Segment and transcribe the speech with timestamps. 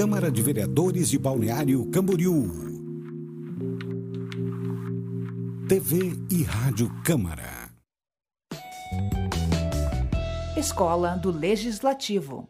[0.00, 2.50] Câmara de Vereadores de Balneário Camboriú.
[5.68, 7.68] TV e Rádio Câmara.
[10.56, 12.48] Escola do Legislativo.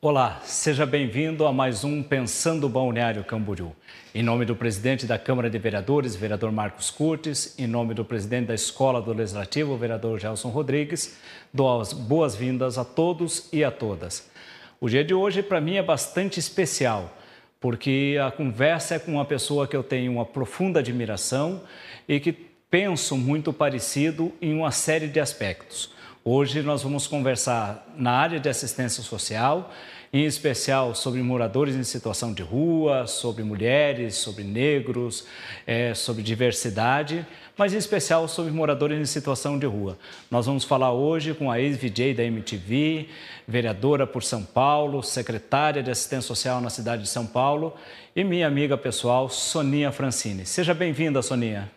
[0.00, 3.74] Olá, seja bem-vindo a mais um Pensando Balneário Camboriú.
[4.14, 8.46] Em nome do presidente da Câmara de Vereadores, vereador Marcos Curtis, em nome do presidente
[8.46, 11.18] da Escola do Legislativo, vereador Gelson Rodrigues,
[11.52, 14.30] dou as boas-vindas a todos e a todas.
[14.78, 17.16] O dia de hoje, para mim, é bastante especial,
[17.58, 21.62] porque a conversa é com uma pessoa que eu tenho uma profunda admiração
[22.06, 22.32] e que
[22.70, 25.90] penso muito parecido em uma série de aspectos.
[26.22, 29.72] Hoje nós vamos conversar na área de assistência social
[30.16, 35.26] em especial sobre moradores em situação de rua, sobre mulheres, sobre negros,
[35.66, 39.98] é, sobre diversidade, mas em especial sobre moradores em situação de rua.
[40.30, 43.10] Nós vamos falar hoje com a ex-VJ da MTV,
[43.46, 47.74] vereadora por São Paulo, secretária de assistência social na cidade de São Paulo
[48.14, 50.46] e minha amiga pessoal, Soninha Francini.
[50.46, 51.70] Seja bem-vinda, Soninha.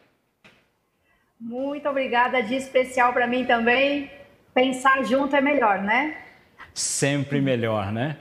[1.37, 4.09] Muito obrigada, de especial para mim também.
[4.53, 6.28] Pensar junto é melhor, né?
[6.73, 8.17] Sempre melhor, né?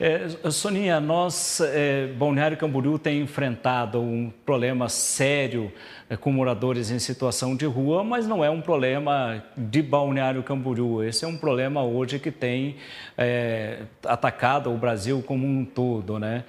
[0.00, 5.72] É, Soninha, nós, é, Balneário Camboriú tem enfrentado um problema sério
[6.08, 11.02] é, com moradores em situação de rua, mas não é um problema de Balneário Camboriú.
[11.02, 12.76] Esse é um problema hoje que tem
[13.16, 16.44] é, atacado o Brasil como um todo, né?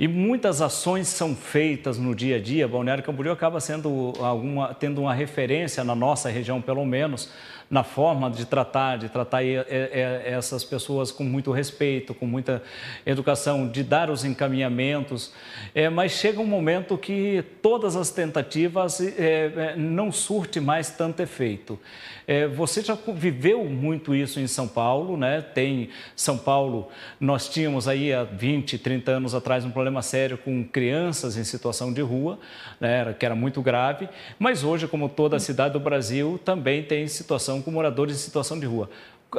[0.00, 2.66] E muitas ações são feitas no dia a dia.
[2.66, 7.30] Balneário Camboriú acaba sendo alguma, tendo uma referência na nossa região, pelo menos,
[7.70, 12.62] na forma de tratar, de tratar essas pessoas com muito respeito, com muita
[13.04, 15.32] educação, de dar os encaminhamentos,
[15.74, 21.20] é, mas chega um momento que todas as tentativas é, é, não surte mais tanto
[21.20, 21.78] efeito.
[22.26, 25.42] É, você já viveu muito isso em São Paulo, né?
[25.42, 26.88] Tem São Paulo,
[27.20, 31.92] nós tínhamos aí há 20, 30 anos atrás um problema sério com crianças em situação
[31.92, 32.38] de rua,
[32.80, 33.14] né?
[33.18, 37.53] que era muito grave, mas hoje, como toda a cidade do Brasil, também tem situação
[37.60, 38.88] com moradores em situação de rua.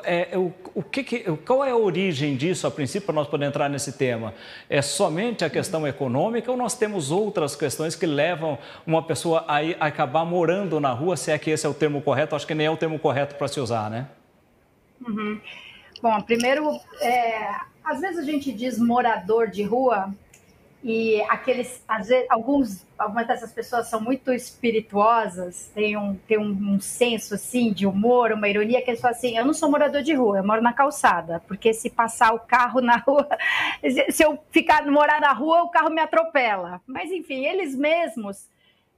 [0.03, 3.27] É, é, o, o que, que, qual é a origem disso, a princípio, para nós
[3.27, 4.33] poder entrar nesse tema?
[4.69, 9.59] É somente a questão econômica ou nós temos outras questões que levam uma pessoa a,
[9.79, 12.35] a acabar morando na rua, se é que esse é o termo correto?
[12.35, 14.07] Acho que nem é o termo correto para se usar, né?
[15.07, 15.39] Uhum.
[16.01, 20.13] Bom, primeiro, é, às vezes a gente diz morador de rua,
[20.87, 26.75] e aqueles, às vezes, alguns, algumas dessas pessoas são muito espirituosas, têm um, têm um,
[26.75, 30.03] um, senso assim de humor, uma ironia, que eles falam assim: eu não sou morador
[30.03, 33.27] de rua, eu moro na calçada, porque se passar o carro na rua,
[34.11, 36.79] se eu ficar morar na rua, o carro me atropela.
[36.85, 38.47] Mas enfim, eles mesmos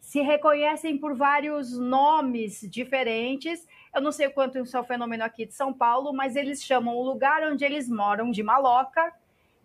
[0.02, 3.66] se reconhecem por vários nomes diferentes.
[3.96, 6.98] Eu não sei quanto isso é o fenômeno aqui de São Paulo, mas eles chamam
[6.98, 9.14] o lugar onde eles moram de maloca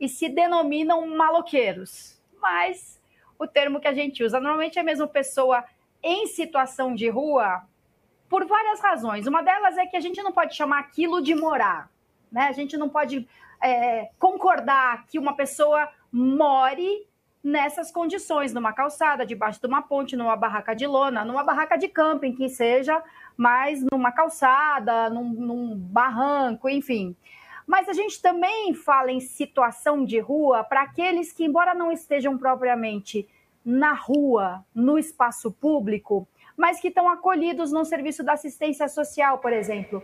[0.03, 2.21] e se denominam maloqueiros.
[2.41, 3.01] Mas
[3.39, 5.65] o termo que a gente usa normalmente é mesmo pessoa
[6.03, 7.63] em situação de rua
[8.29, 9.29] por várias razões.
[9.29, 11.89] Uma delas é que a gente não pode chamar aquilo de morar,
[12.33, 12.49] né?
[12.49, 13.29] A gente não pode
[13.63, 17.07] é, concordar que uma pessoa more
[17.45, 21.89] nessas condições, numa calçada, debaixo de uma ponte, numa barraca de lona, numa barraca de
[21.89, 23.01] camping, que seja,
[23.37, 27.17] mas numa calçada, num, num barranco, enfim.
[27.67, 32.37] Mas a gente também fala em situação de rua para aqueles que, embora não estejam
[32.37, 33.29] propriamente
[33.65, 39.53] na rua, no espaço público, mas que estão acolhidos no serviço da assistência social, por
[39.53, 40.03] exemplo.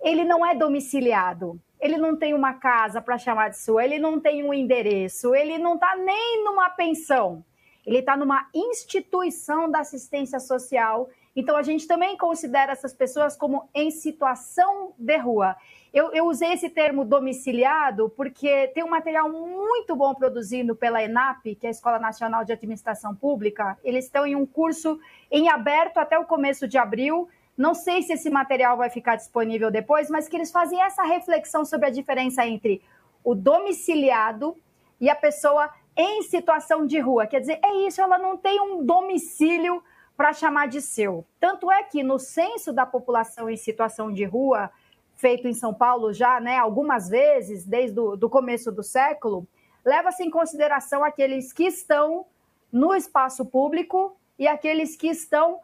[0.00, 4.20] Ele não é domiciliado, ele não tem uma casa para chamar de sua, ele não
[4.20, 7.44] tem um endereço, ele não está nem numa pensão,
[7.84, 11.08] ele está numa instituição da assistência social.
[11.34, 15.56] Então, a gente também considera essas pessoas como em situação de rua.
[15.92, 21.54] Eu, eu, usei esse termo domiciliado porque tem um material muito bom produzido pela ENAP,
[21.54, 23.78] que é a Escola Nacional de Administração Pública.
[23.82, 25.00] Eles estão em um curso
[25.30, 27.28] em aberto até o começo de abril.
[27.56, 31.64] Não sei se esse material vai ficar disponível depois, mas que eles fazem essa reflexão
[31.64, 32.82] sobre a diferença entre
[33.24, 34.56] o domiciliado
[35.00, 37.26] e a pessoa em situação de rua.
[37.26, 39.82] Quer dizer, é isso, ela não tem um domicílio
[40.16, 41.24] para chamar de seu.
[41.40, 44.70] Tanto é que no censo da população em situação de rua,
[45.18, 49.46] feito em São Paulo já né, algumas vezes, desde o começo do século,
[49.84, 52.24] leva-se em consideração aqueles que estão
[52.72, 55.60] no espaço público e aqueles que estão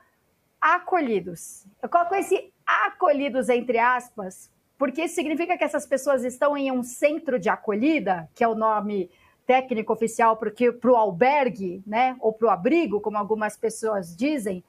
[0.61, 1.65] acolhidos.
[1.81, 6.83] Eu coloco esse acolhidos entre aspas, porque isso significa que essas pessoas estão em um
[6.83, 9.09] centro de acolhida, que é o nome
[9.47, 10.51] técnico oficial para
[10.91, 14.65] o albergue, né, ou para o abrigo, como algumas pessoas dizem,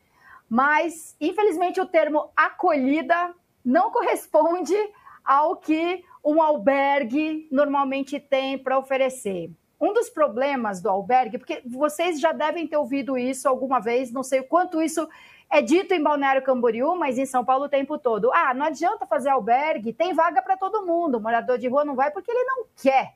[0.48, 3.34] mas infelizmente o termo acolhida
[3.66, 4.76] não corresponde
[5.24, 9.50] ao que um albergue normalmente tem para oferecer.
[9.82, 14.24] Um dos problemas do albergue, porque vocês já devem ter ouvido isso alguma vez, não
[14.24, 15.08] sei o quanto isso
[15.50, 18.32] é dito em Balneário Camboriú, mas em São Paulo o tempo todo.
[18.34, 21.18] Ah, não adianta fazer albergue, tem vaga para todo mundo.
[21.18, 23.16] O morador de rua não vai porque ele não quer,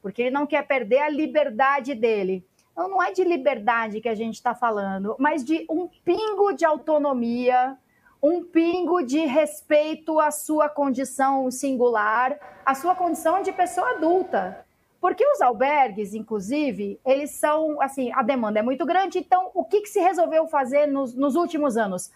[0.00, 2.44] porque ele não quer perder a liberdade dele.
[2.72, 6.64] Então, não é de liberdade que a gente está falando, mas de um pingo de
[6.64, 7.76] autonomia,
[8.22, 14.64] um pingo de respeito à sua condição singular, à sua condição de pessoa adulta.
[15.00, 19.82] Porque os albergues, inclusive, eles são, assim, a demanda é muito grande, então o que,
[19.82, 22.10] que se resolveu fazer nos, nos últimos anos?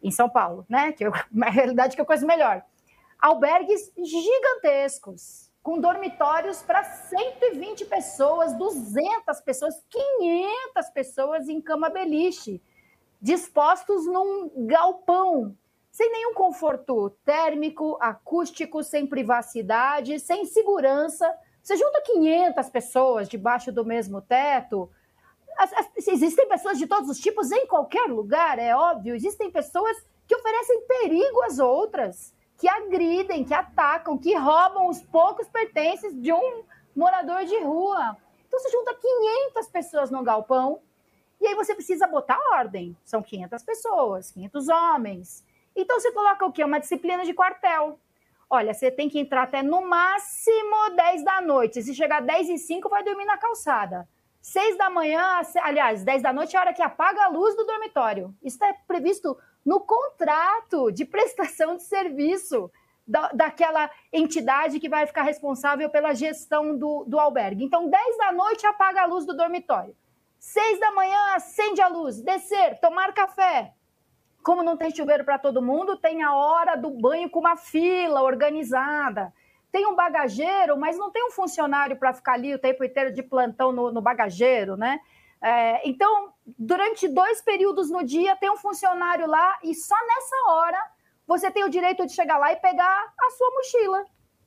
[0.00, 0.92] Em São Paulo, né?
[0.92, 1.08] Que é
[1.42, 2.62] a realidade que eu conheço melhor.
[3.20, 12.62] Albergues gigantescos, com dormitórios para 120 pessoas, 200 pessoas, 500 pessoas em cama beliche,
[13.20, 15.56] dispostos num galpão,
[15.90, 21.28] sem nenhum conforto térmico, acústico, sem privacidade, sem segurança
[21.68, 24.90] você junta 500 pessoas debaixo do mesmo teto.
[25.58, 29.14] As, as, existem pessoas de todos os tipos em qualquer lugar, é óbvio.
[29.14, 29.94] Existem pessoas
[30.26, 36.32] que oferecem perigo às outras, que agridem, que atacam, que roubam os poucos pertences de
[36.32, 36.64] um
[36.96, 38.16] morador de rua.
[38.46, 40.80] Então você junta 500 pessoas no galpão
[41.40, 42.96] e aí você precisa botar ordem.
[43.04, 45.44] São 500 pessoas, 500 homens.
[45.74, 46.64] Então você coloca o quê?
[46.64, 47.98] Uma disciplina de quartel.
[48.50, 51.82] Olha, você tem que entrar até no máximo 10 da noite.
[51.82, 54.08] Se chegar 10 e 5, vai dormir na calçada.
[54.40, 57.66] 6 da manhã, aliás, 10 da noite é a hora que apaga a luz do
[57.66, 58.34] dormitório.
[58.42, 62.70] Isso é previsto no contrato de prestação de serviço
[63.06, 67.64] da, daquela entidade que vai ficar responsável pela gestão do, do albergue.
[67.64, 69.94] Então, 10 da noite apaga a luz do dormitório.
[70.38, 73.74] 6 da manhã acende a luz, descer, tomar café,
[74.42, 78.22] como não tem chuveiro para todo mundo, tem a hora do banho com uma fila
[78.22, 79.32] organizada.
[79.70, 83.22] Tem um bagageiro, mas não tem um funcionário para ficar ali o tempo inteiro de
[83.22, 85.00] plantão no, no bagageiro, né?
[85.42, 90.92] É, então, durante dois períodos no dia, tem um funcionário lá e só nessa hora
[91.26, 94.04] você tem o direito de chegar lá e pegar a sua mochila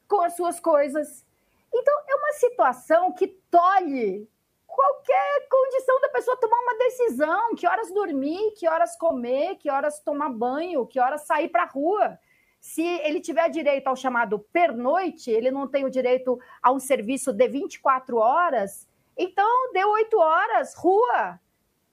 [0.08, 1.24] com as suas coisas.
[1.72, 4.28] Então, é uma situação que tolhe
[4.72, 10.00] qualquer condição da pessoa tomar uma decisão, que horas dormir, que horas comer, que horas
[10.00, 12.18] tomar banho, que horas sair para a rua.
[12.60, 17.34] Se ele tiver direito ao chamado pernoite, ele não tem o direito a um serviço
[17.34, 18.88] de 24 horas,
[19.18, 21.40] então deu 8 horas, rua.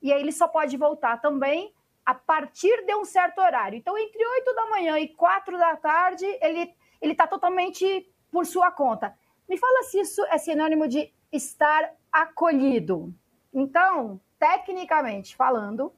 [0.00, 1.74] E aí ele só pode voltar também
[2.06, 3.76] a partir de um certo horário.
[3.76, 9.14] Então, entre 8 da manhã e 4 da tarde, ele está totalmente por sua conta.
[9.48, 11.90] Me fala se isso é sinônimo de estar
[12.22, 13.14] acolhido.
[13.54, 15.92] Então, tecnicamente falando,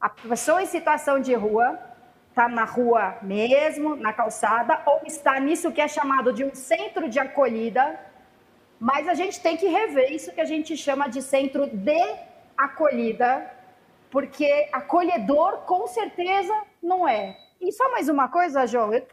[0.00, 1.78] a pessoa em situação de rua
[2.30, 7.08] está na rua mesmo, na calçada, ou está nisso que é chamado de um centro
[7.08, 8.00] de acolhida,
[8.78, 12.02] mas a gente tem que rever isso que a gente chama de centro de
[12.56, 13.50] acolhida,
[14.10, 17.36] porque acolhedor com certeza não é.
[17.60, 19.06] E só mais uma coisa, João, eu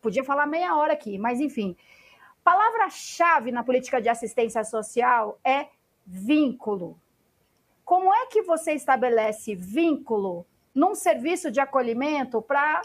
[0.00, 1.76] podia falar meia hora aqui, mas enfim.
[2.42, 5.68] Palavra-chave na política de assistência social é
[6.06, 6.98] vínculo.
[7.84, 12.82] Como é que você estabelece vínculo num serviço de acolhimento para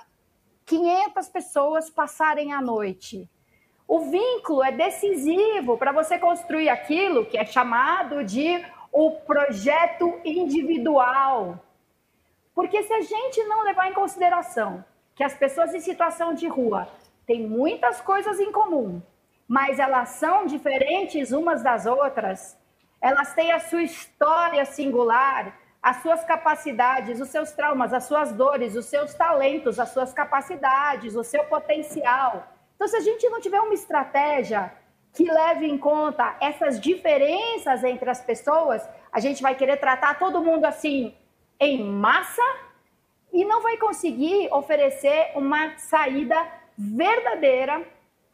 [0.66, 3.30] 500 pessoas passarem a noite?
[3.88, 11.64] O vínculo é decisivo para você construir aquilo que é chamado de o projeto individual.
[12.54, 14.84] Porque se a gente não levar em consideração
[15.16, 16.88] que as pessoas em situação de rua
[17.26, 19.02] têm muitas coisas em comum,
[19.48, 22.58] mas elas são diferentes umas das outras,
[23.02, 28.76] elas têm a sua história singular, as suas capacidades, os seus traumas, as suas dores,
[28.76, 32.48] os seus talentos, as suas capacidades, o seu potencial.
[32.76, 34.72] Então, se a gente não tiver uma estratégia
[35.14, 40.44] que leve em conta essas diferenças entre as pessoas, a gente vai querer tratar todo
[40.44, 41.16] mundo assim
[41.60, 42.44] em massa
[43.32, 46.36] e não vai conseguir oferecer uma saída
[46.78, 47.84] verdadeira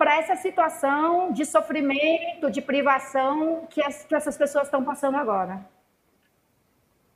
[0.03, 5.65] para essa situação de sofrimento, de privação que, as, que essas pessoas estão passando agora.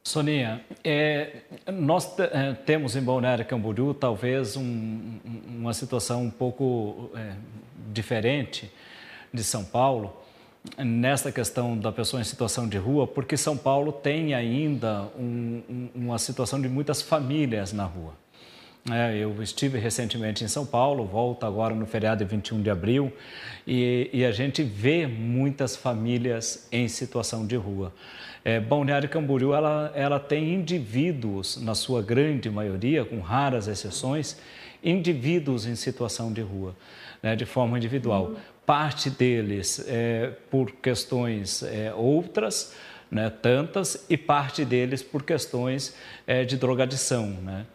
[0.01, 7.33] Soninha, é, nós é, temos em Balneário Camboriú talvez um, uma situação um pouco é,
[7.91, 8.71] diferente
[9.33, 10.15] de São Paulo
[10.77, 15.89] nessa questão da pessoa em situação de rua, porque São Paulo tem ainda um, um,
[15.93, 18.13] uma situação de muitas famílias na rua.
[18.89, 23.11] É, eu estive recentemente em São Paulo, volto agora no feriado de 21 de abril,
[23.65, 27.93] e, e a gente vê muitas famílias em situação de rua.
[28.45, 34.37] É, Balneário Camboriú ela, ela tem indivíduos, na sua grande maioria, com raras exceções,
[34.81, 36.73] indivíduos em situação de rua,
[37.21, 38.27] né, de forma individual.
[38.27, 38.35] Uhum.
[38.65, 42.73] parte deles é, por questões é, outras,
[43.11, 45.93] né, tantas, e parte deles por questões
[46.25, 47.27] é, de drogadição.
[47.27, 47.65] Né?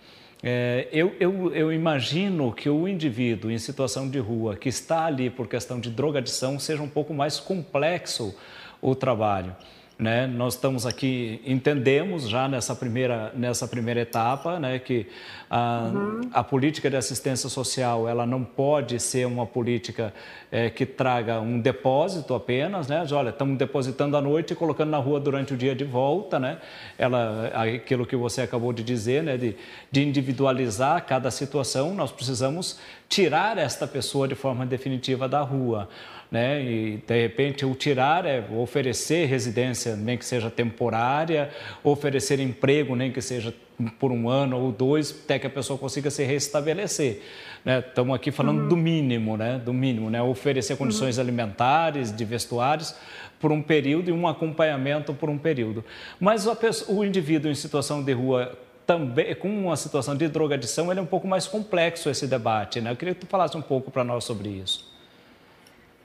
[0.43, 5.31] É, eu, eu, eu, imagino que o indivíduo em situação de rua que está ali
[5.31, 8.35] por questão de drogadição seja um pouco mais complexo
[8.81, 9.55] o trabalho.
[10.03, 10.27] Né?
[10.27, 15.07] Nós estamos aqui, entendemos já nessa primeira, nessa primeira etapa né, que
[15.49, 16.21] a, uhum.
[16.33, 20.13] a política de assistência social ela não pode ser uma política
[20.51, 23.07] é, que traga um depósito apenas, né?
[23.13, 26.59] olha, estamos depositando à noite e colocando na rua durante o dia de volta, né?
[26.99, 29.37] Ela, aquilo que você acabou de dizer, né?
[29.37, 29.55] de,
[29.89, 32.81] de individualizar cada situação, nós precisamos
[33.13, 35.89] tirar esta pessoa de forma definitiva da rua
[36.33, 36.63] né?
[36.65, 41.51] E de repente o tirar é oferecer residência, nem que seja temporária,
[41.85, 43.55] oferecer emprego, nem que seja
[43.99, 47.21] por um ano ou dois, até que a pessoa consiga se restabelecer.
[47.63, 47.81] Né?
[47.87, 48.69] Estamos aqui falando uhum.
[48.69, 49.61] do mínimo, né?
[49.63, 50.23] Do mínimo, né?
[50.23, 51.25] Oferecer condições uhum.
[51.25, 52.95] alimentares, de vestuários
[53.39, 55.85] por um período e um acompanhamento por um período.
[56.19, 58.59] Mas pessoa, o indivíduo em situação de rua
[58.93, 62.91] também com uma situação de drogadição, ele é um pouco mais complexo esse debate, né?
[62.91, 64.93] Eu queria que tu falasse um pouco para nós sobre isso.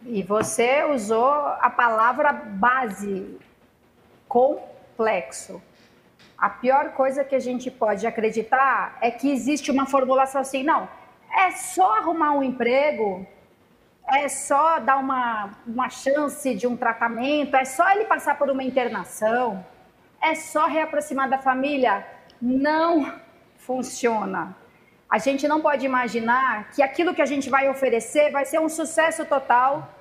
[0.05, 3.37] E você usou a palavra base,
[4.27, 5.61] complexo.
[6.37, 10.87] A pior coisa que a gente pode acreditar é que existe uma formulação assim, não,
[11.35, 13.27] é só arrumar um emprego,
[14.07, 18.63] é só dar uma, uma chance de um tratamento, é só ele passar por uma
[18.63, 19.65] internação,
[20.21, 22.16] é só reaproximar da família.
[22.41, 23.19] Não
[23.57, 24.55] funciona.
[25.09, 28.69] A gente não pode imaginar que aquilo que a gente vai oferecer vai ser um
[28.69, 29.93] sucesso total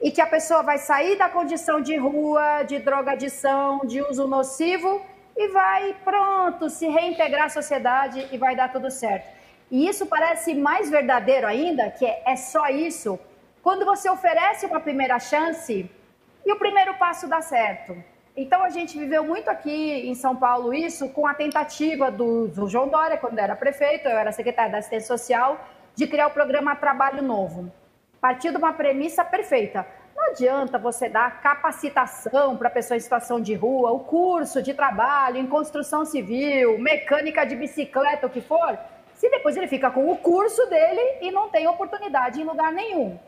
[0.00, 5.02] e que a pessoa vai sair da condição de rua, de drogadição, de uso nocivo
[5.36, 9.26] e vai, pronto, se reintegrar à sociedade e vai dar tudo certo.
[9.70, 13.18] E isso parece mais verdadeiro ainda, que é, é só isso,
[13.62, 15.90] quando você oferece uma primeira chance
[16.44, 17.96] e o primeiro passo dá certo.
[18.36, 22.68] Então a gente viveu muito aqui em São Paulo isso com a tentativa do, do
[22.68, 25.58] João Dória, quando era prefeito, eu era secretária da Assistência Social,
[25.94, 27.72] de criar o programa Trabalho Novo.
[28.20, 29.86] Partiu de uma premissa perfeita.
[30.14, 35.38] Não adianta você dar capacitação para pessoa em situação de rua, o curso de trabalho
[35.38, 38.78] em construção civil, mecânica de bicicleta, o que for,
[39.14, 43.18] se depois ele fica com o curso dele e não tem oportunidade em lugar nenhum.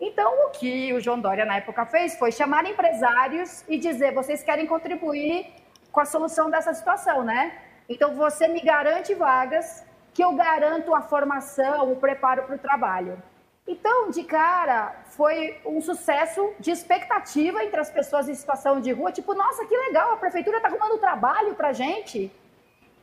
[0.00, 4.42] Então, o que o João Dória na época fez foi chamar empresários e dizer: vocês
[4.42, 5.46] querem contribuir
[5.92, 7.58] com a solução dessa situação, né?
[7.88, 13.22] Então, você me garante vagas, que eu garanto a formação, o preparo para o trabalho.
[13.66, 19.10] Então, de cara, foi um sucesso de expectativa entre as pessoas em situação de rua.
[19.10, 22.30] Tipo, nossa, que legal, a prefeitura está arrumando trabalho para gente.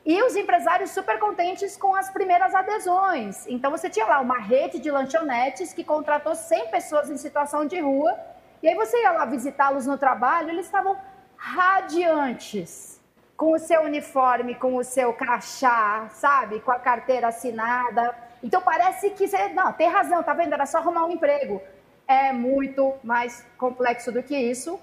[0.03, 3.45] E os empresários super contentes com as primeiras adesões.
[3.47, 7.79] Então, você tinha lá uma rede de lanchonetes que contratou 100 pessoas em situação de
[7.79, 8.17] rua.
[8.63, 10.97] E aí você ia lá visitá-los no trabalho, eles estavam
[11.37, 12.99] radiantes,
[13.37, 16.59] com o seu uniforme, com o seu crachá, sabe?
[16.59, 18.15] Com a carteira assinada.
[18.43, 19.49] Então, parece que você.
[19.49, 20.53] Não, tem razão, tá vendo?
[20.53, 21.61] Era só arrumar um emprego.
[22.07, 24.79] É muito mais complexo do que isso,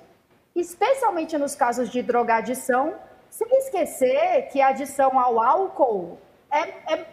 [0.54, 2.94] especialmente nos casos de drogadição
[3.30, 6.18] sem esquecer que a adição ao álcool
[6.50, 7.06] é, é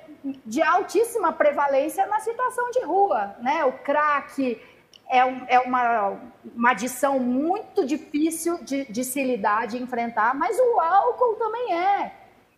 [0.46, 3.64] de altíssima prevalência na situação de rua, né?
[3.66, 4.60] O crack
[5.08, 6.20] é, um, é uma,
[6.56, 12.12] uma adição muito difícil de, de se lidar, de enfrentar, mas o álcool também é.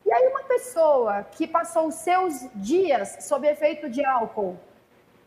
[0.05, 4.57] E aí uma pessoa que passou os seus dias sob efeito de álcool,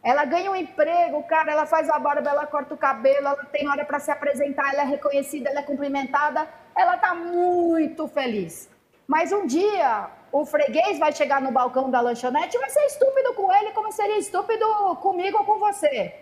[0.03, 3.69] ela ganha um emprego, cara, ela faz a barba, ela corta o cabelo, ela tem
[3.69, 8.69] hora para se apresentar, ela é reconhecida, ela é cumprimentada, ela está muito feliz.
[9.07, 13.35] Mas um dia o freguês vai chegar no balcão da lanchonete e vai ser estúpido
[13.35, 14.65] com ele como seria estúpido
[14.97, 16.15] comigo ou com você.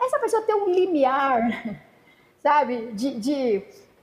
[0.00, 1.40] Essa pessoa tem um limiar,
[2.40, 3.62] sabe, de, de,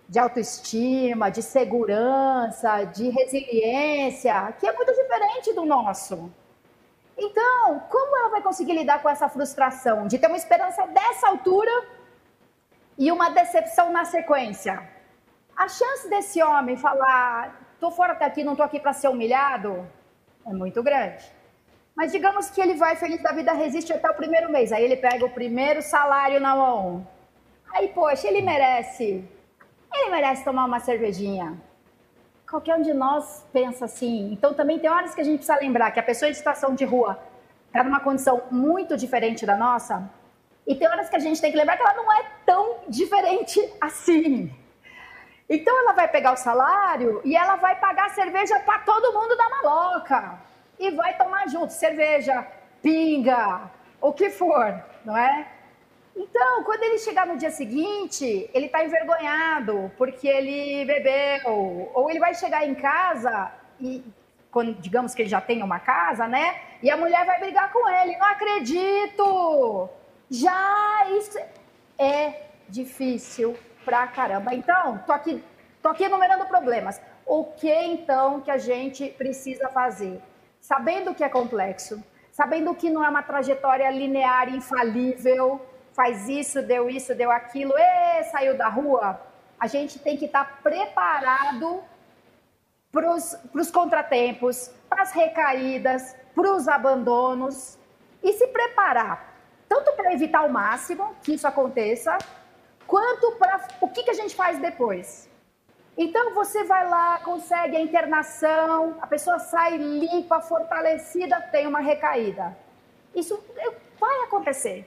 [0.09, 6.31] de autoestima, de segurança, de resiliência, que é muito diferente do nosso.
[7.17, 11.71] Então, como ela vai conseguir lidar com essa frustração de ter uma esperança dessa altura
[12.97, 14.94] e uma decepção na sequência?
[15.55, 19.87] A chance desse homem falar, tô fora daqui, não tô aqui para ser humilhado,
[20.45, 21.23] é muito grande.
[21.95, 24.71] Mas digamos que ele vai feliz da vida, resiste até o primeiro mês.
[24.71, 27.07] Aí ele pega o primeiro salário na mão.
[27.73, 29.23] Aí, poxa, ele merece.
[29.93, 31.57] Ele merece tomar uma cervejinha
[32.49, 34.31] qualquer um de nós pensa assim.
[34.31, 36.85] Então, também tem horas que a gente precisa lembrar que a pessoa em situação de
[36.85, 37.19] rua
[37.67, 40.09] está numa condição muito diferente da nossa.
[40.65, 43.59] E tem horas que a gente tem que lembrar que ela não é tão diferente
[43.81, 44.51] assim.
[45.49, 49.49] Então, ela vai pegar o salário e ela vai pagar cerveja para todo mundo da
[49.49, 50.39] maloca.
[50.79, 52.45] E vai tomar junto cerveja,
[52.81, 53.71] pinga,
[54.01, 55.47] o que for, não é?
[56.15, 62.19] Então, quando ele chegar no dia seguinte, ele está envergonhado porque ele bebeu, ou ele
[62.19, 64.03] vai chegar em casa e
[64.49, 66.61] quando, digamos que ele já tem uma casa, né?
[66.81, 68.15] E a mulher vai brigar com ele.
[68.15, 69.89] Não acredito!
[70.29, 71.37] Já isso
[71.99, 74.53] é difícil pra caramba.
[74.53, 75.41] Então, tô aqui,
[75.81, 76.99] tô aqui enumerando problemas.
[77.25, 80.21] O que então que a gente precisa fazer?
[80.59, 85.63] Sabendo que é complexo, sabendo que não é uma trajetória linear, infalível,
[85.93, 89.21] faz isso, deu isso, deu aquilo, e saiu da rua.
[89.59, 91.83] A gente tem que estar tá preparado
[92.91, 97.77] para os contratempos, para as recaídas, para os abandonos
[98.23, 99.35] e se preparar
[99.67, 102.17] tanto para evitar ao máximo que isso aconteça,
[102.87, 105.29] quanto para o que, que a gente faz depois.
[105.97, 112.57] Então você vai lá, consegue a internação, a pessoa sai limpa, fortalecida, tem uma recaída.
[113.15, 113.41] Isso
[113.99, 114.85] vai acontecer.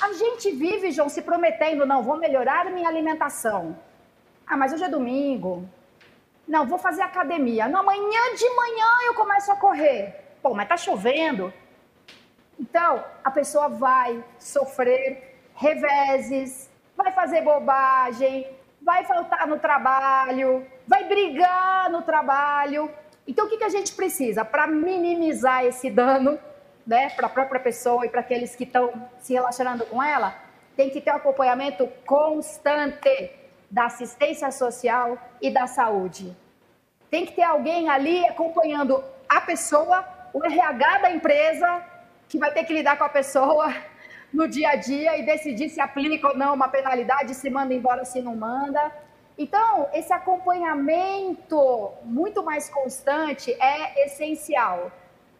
[0.00, 3.78] A gente vive, João, se prometendo, não, vou melhorar minha alimentação.
[4.44, 5.68] Ah, mas hoje é domingo,
[6.46, 7.68] não, vou fazer academia.
[7.68, 10.36] Não, amanhã de manhã eu começo a correr.
[10.42, 11.52] Pô, mas tá chovendo.
[12.58, 18.46] Então, a pessoa vai sofrer reveses, vai fazer bobagem,
[18.80, 22.90] vai faltar no trabalho, vai brigar no trabalho.
[23.26, 26.38] Então, o que, que a gente precisa para minimizar esse dano,
[26.86, 30.34] né, para a própria pessoa e para aqueles que estão se relacionando com ela?
[30.76, 33.30] Tem que ter um acompanhamento constante
[33.70, 36.36] da assistência social e da saúde.
[37.10, 41.82] Tem que ter alguém ali acompanhando a pessoa, o RH da empresa,
[42.28, 43.72] que vai ter que lidar com a pessoa
[44.34, 48.04] no dia a dia e decidir se aplica ou não uma penalidade, se manda embora,
[48.04, 48.92] se não manda.
[49.38, 54.90] Então, esse acompanhamento muito mais constante é essencial.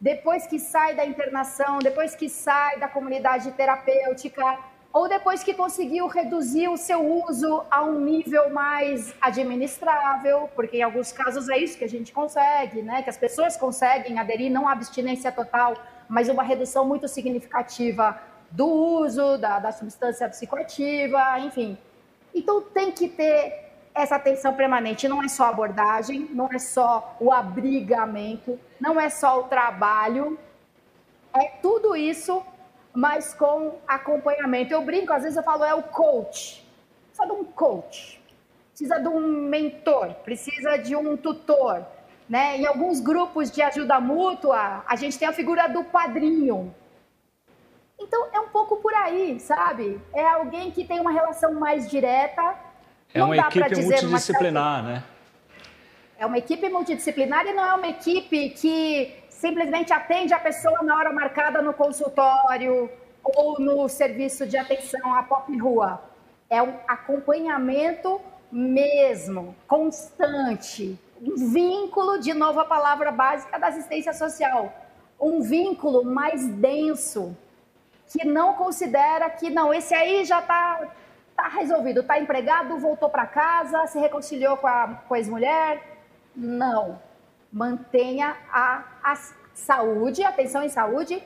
[0.00, 4.58] Depois que sai da internação, depois que sai da comunidade terapêutica,
[4.92, 10.82] ou depois que conseguiu reduzir o seu uso a um nível mais administrável, porque em
[10.82, 13.02] alguns casos é isso que a gente consegue, né?
[13.02, 15.74] Que as pessoas conseguem aderir não à abstinência total,
[16.08, 21.76] mas uma redução muito significativa do uso da, da substância psicoativa, enfim.
[22.34, 25.08] Então tem que ter essa atenção permanente.
[25.08, 30.38] Não é só abordagem, não é só o abrigamento, não é só o trabalho,
[31.32, 32.42] é tudo isso
[32.94, 34.72] mas com acompanhamento.
[34.72, 36.64] Eu brinco, às vezes eu falo, é o coach.
[37.08, 38.22] Precisa de um coach,
[38.68, 41.84] precisa de um mentor, precisa de um tutor.
[42.28, 42.58] Né?
[42.58, 46.72] Em alguns grupos de ajuda mútua, a gente tem a figura do padrinho.
[48.04, 49.98] Então, é um pouco por aí, sabe?
[50.12, 52.54] É alguém que tem uma relação mais direta.
[53.14, 54.90] É não uma equipe multidisciplinar, uma...
[54.90, 55.04] né?
[56.18, 60.96] É uma equipe multidisciplinar e não é uma equipe que simplesmente atende a pessoa na
[60.96, 62.90] hora marcada no consultório
[63.22, 66.02] ou no serviço de atenção à pop rua.
[66.50, 68.20] É um acompanhamento
[68.52, 74.72] mesmo, constante, um vínculo, de novo a palavra básica da assistência social,
[75.18, 77.34] um vínculo mais denso,
[78.08, 80.88] que não considera que não, esse aí já está
[81.36, 85.82] tá resolvido, está empregado, voltou para casa, se reconciliou com a, com a ex-mulher.
[86.34, 87.00] Não
[87.52, 89.14] mantenha a, a
[89.54, 91.22] saúde, atenção em saúde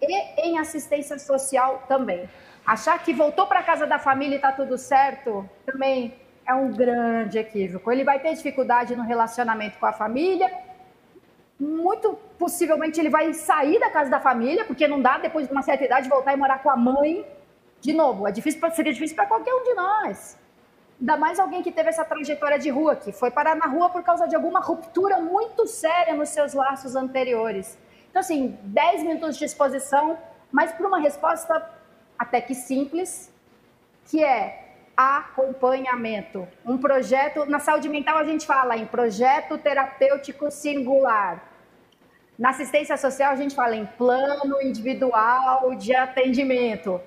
[0.00, 2.28] e em assistência social também.
[2.66, 6.14] Achar que voltou para casa da família e está tudo certo também
[6.48, 7.92] é um grande equívoco.
[7.92, 10.50] Ele vai ter dificuldade no relacionamento com a família.
[11.58, 15.62] Muito possivelmente ele vai sair da casa da família, porque não dá depois de uma
[15.62, 17.26] certa idade voltar e morar com a mãe.
[17.80, 20.38] De novo, é difícil, seria difícil para qualquer um de nós.
[21.00, 24.02] Ainda mais alguém que teve essa trajetória de rua, que foi parar na rua por
[24.02, 27.78] causa de alguma ruptura muito séria nos seus laços anteriores.
[28.10, 30.18] Então, assim, 10 minutos de exposição,
[30.50, 31.70] mas para uma resposta
[32.18, 33.32] até que simples,
[34.06, 34.67] que é
[34.98, 36.48] acompanhamento.
[36.66, 41.44] Um projeto, na saúde mental a gente fala em projeto terapêutico singular.
[42.36, 47.00] Na assistência social a gente fala em plano individual de atendimento.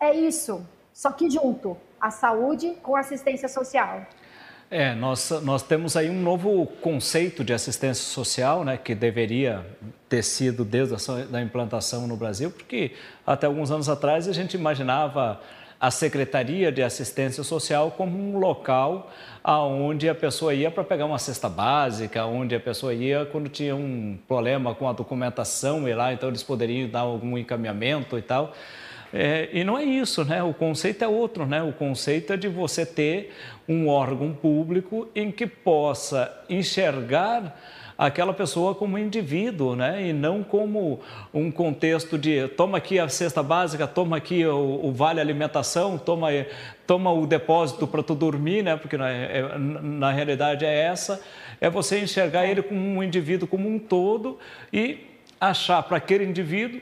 [0.00, 4.04] É isso, só que junto a saúde com a assistência social.
[4.68, 9.64] É, nós, nós temos aí um novo conceito de assistência social, né, que deveria
[10.08, 14.54] ter sido desde a da implantação no Brasil, porque até alguns anos atrás a gente
[14.54, 15.40] imaginava
[15.80, 19.10] a Secretaria de Assistência Social como um local
[19.44, 23.76] aonde a pessoa ia para pegar uma cesta básica, onde a pessoa ia quando tinha
[23.76, 28.52] um problema com a documentação e lá, então eles poderiam dar algum encaminhamento e tal.
[29.12, 30.42] É, e não é isso, né?
[30.42, 31.62] O conceito é outro, né?
[31.62, 33.32] O conceito é de você ter
[33.68, 37.56] um órgão público em que possa enxergar
[37.98, 40.08] aquela pessoa como indivíduo, né?
[40.08, 41.00] E não como
[41.32, 46.28] um contexto de toma aqui a cesta básica, toma aqui o, o vale alimentação, toma,
[46.86, 48.76] toma o depósito para tu dormir, né?
[48.76, 51.22] Porque na, é, na realidade é essa.
[51.60, 54.38] É você enxergar ele como um indivíduo como um todo
[54.72, 54.98] e
[55.40, 56.80] achar para aquele indivíduo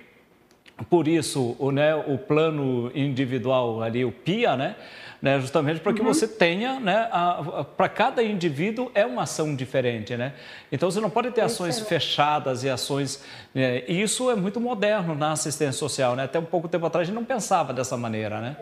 [0.90, 4.76] por isso, o, né, o plano individual ali, o PIA, né,
[5.22, 6.08] né justamente para que uhum.
[6.08, 7.08] você tenha, né,
[7.76, 10.34] para cada indivíduo é uma ação diferente, né?
[10.72, 11.84] Então você não pode ter ações é.
[11.84, 13.24] fechadas e ações.
[13.54, 16.24] Né, e isso é muito moderno na assistência social, né?
[16.24, 18.56] Até um pouco tempo atrás a gente não pensava dessa maneira, né?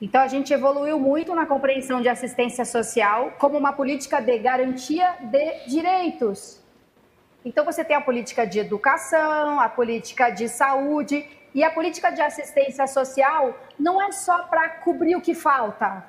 [0.00, 5.14] Então a gente evoluiu muito na compreensão de assistência social como uma política de garantia
[5.22, 6.65] de direitos.
[7.48, 12.20] Então, você tem a política de educação, a política de saúde e a política de
[12.20, 16.04] assistência social não é só para cobrir o que falta,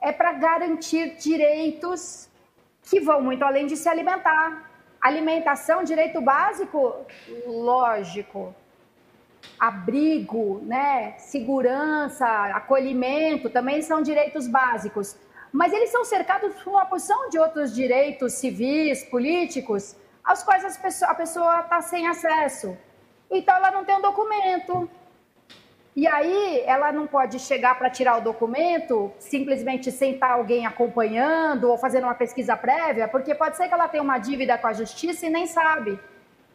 [0.00, 2.28] é para garantir direitos
[2.84, 4.70] que vão muito além de se alimentar.
[5.00, 7.04] Alimentação, direito básico,
[7.46, 8.54] lógico.
[9.58, 11.16] Abrigo, né?
[11.18, 12.26] segurança,
[12.60, 15.16] acolhimento também são direitos básicos.
[15.52, 20.64] Mas eles são cercados por uma porção de outros direitos civis, políticos, aos quais
[21.02, 22.76] a pessoa está sem acesso.
[23.30, 24.88] Então, ela não tem um documento.
[25.94, 31.70] E aí, ela não pode chegar para tirar o documento simplesmente sem estar alguém acompanhando
[31.70, 34.72] ou fazendo uma pesquisa prévia, porque pode ser que ela tenha uma dívida com a
[34.72, 36.00] justiça e nem sabe.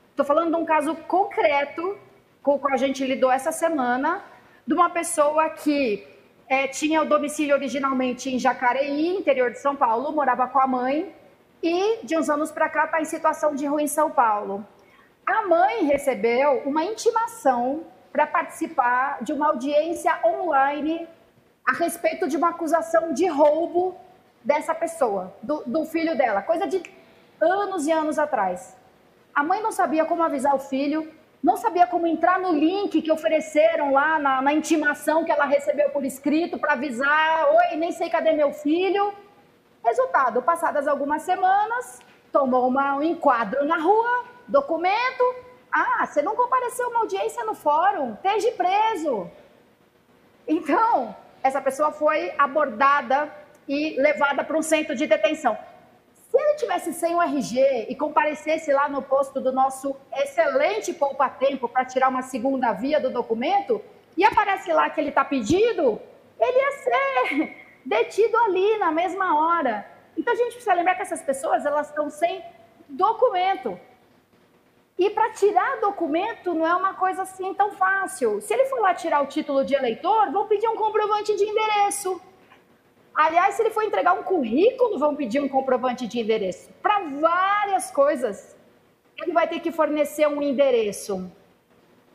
[0.10, 1.98] Estou falando de um caso concreto
[2.42, 4.24] com o qual a gente lidou essa semana,
[4.66, 6.06] de uma pessoa que
[6.48, 11.14] é, tinha o domicílio originalmente em Jacareí, interior de São Paulo, morava com a mãe,
[11.62, 14.66] e de uns anos para cá está em situação de rua em São Paulo.
[15.26, 21.08] A mãe recebeu uma intimação para participar de uma audiência online
[21.66, 23.96] a respeito de uma acusação de roubo
[24.44, 26.82] dessa pessoa, do, do filho dela, coisa de
[27.40, 28.76] anos e anos atrás.
[29.36, 33.12] A mãe não sabia como avisar o filho, não sabia como entrar no link que
[33.12, 38.10] ofereceram lá na, na intimação que ela recebeu por escrito para avisar: Oi, nem sei
[38.10, 39.14] cadê meu filho.
[39.84, 42.00] Resultado, passadas algumas semanas,
[42.32, 45.36] tomou uma, um enquadro na rua, documento.
[45.72, 49.30] Ah, você não compareceu uma audiência no fórum, esteja preso.
[50.48, 53.32] Então, essa pessoa foi abordada
[53.68, 55.58] e levada para um centro de detenção.
[56.30, 61.68] Se ele tivesse sem o RG e comparecesse lá no posto do nosso excelente poupa-tempo
[61.68, 63.82] para tirar uma segunda via do documento,
[64.18, 66.00] e aparece lá que ele está pedido,
[66.40, 69.90] ele ia ser detido ali na mesma hora.
[70.18, 72.44] Então a gente precisa lembrar que essas pessoas elas estão sem
[72.88, 73.80] documento.
[74.98, 78.42] E para tirar documento não é uma coisa assim tão fácil.
[78.42, 82.22] Se ele for lá tirar o título de eleitor, vão pedir um comprovante de endereço.
[83.16, 86.70] Aliás, se ele for entregar um currículo, vão pedir um comprovante de endereço.
[86.82, 88.58] Para várias coisas,
[89.18, 91.32] ele vai ter que fornecer um endereço.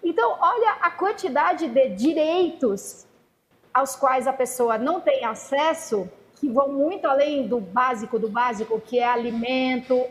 [0.02, 3.06] Então, olha a quantidade de direitos
[3.74, 8.80] aos quais a pessoa não tem acesso, que vão muito além do básico do básico,
[8.80, 10.06] que é alimento,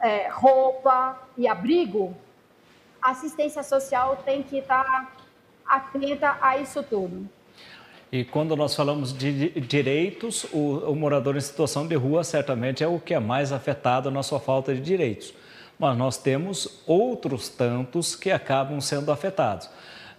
[0.00, 2.14] é, roupa e abrigo,
[3.00, 5.16] a assistência social tem que estar
[5.66, 7.28] atenta a isso tudo.
[8.10, 12.88] E quando nós falamos de direitos, o, o, morador em situação de rua certamente é
[12.88, 15.34] o que é mais afetado na sua falta de direitos.
[15.78, 19.68] Mas nós temos outros tantos que acabam sendo afetados.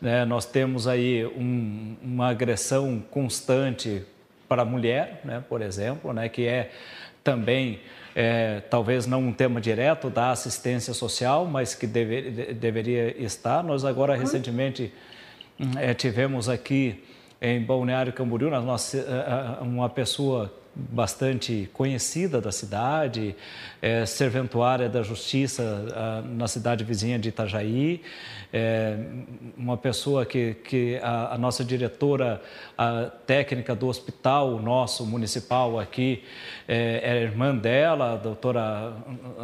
[0.01, 0.25] Né?
[0.25, 4.03] Nós temos aí um, uma agressão constante
[4.47, 5.43] para a mulher, né?
[5.47, 6.29] por exemplo, né?
[6.29, 6.71] que é
[7.23, 7.79] também,
[8.15, 13.63] é, talvez não um tema direto da assistência social, mas que deve, deveria estar.
[13.63, 14.19] Nós agora, uhum.
[14.19, 14.93] recentemente,
[15.77, 17.03] é, tivemos aqui
[17.41, 18.49] em Balneário Camboriú,
[19.61, 20.53] uma pessoa
[20.89, 23.35] bastante conhecida da cidade,
[23.81, 28.01] é, serventuária da justiça a, na cidade vizinha de Itajaí,
[28.51, 28.97] é,
[29.57, 32.41] uma pessoa que, que a, a nossa diretora
[32.77, 36.23] a técnica do hospital nosso municipal aqui
[36.67, 38.93] é, é irmã dela, a doutora,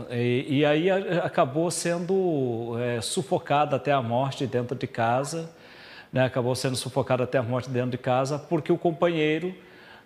[0.09, 5.51] e, e aí acabou sendo é, sufocada até a morte dentro de casa,
[6.11, 9.53] né, acabou sendo sufocada até a morte dentro de casa porque o companheiro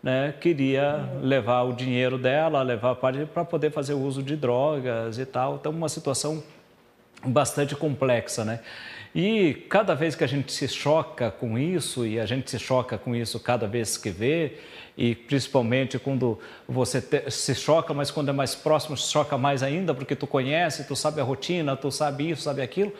[0.01, 5.55] né, queria levar o dinheiro dela, levar para poder fazer uso de drogas e tal.
[5.55, 6.43] Então, uma situação
[7.25, 8.61] bastante complexa, né?
[9.13, 12.97] E cada vez que a gente se choca com isso, e a gente se choca
[12.97, 14.53] com isso cada vez que vê,
[14.95, 19.63] e principalmente quando você te, se choca, mas quando é mais próximo, se choca mais
[19.63, 22.93] ainda, porque tu conhece, tu sabe a rotina, tu sabe isso, sabe aquilo.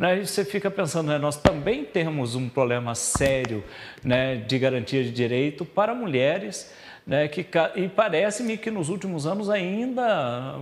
[0.00, 0.20] Né?
[0.20, 1.18] E você fica pensando, né?
[1.18, 3.62] nós também temos um problema sério
[4.02, 6.72] né, de garantia de direito para mulheres
[7.06, 10.54] Né, que, e parece-me que nos últimos anos ainda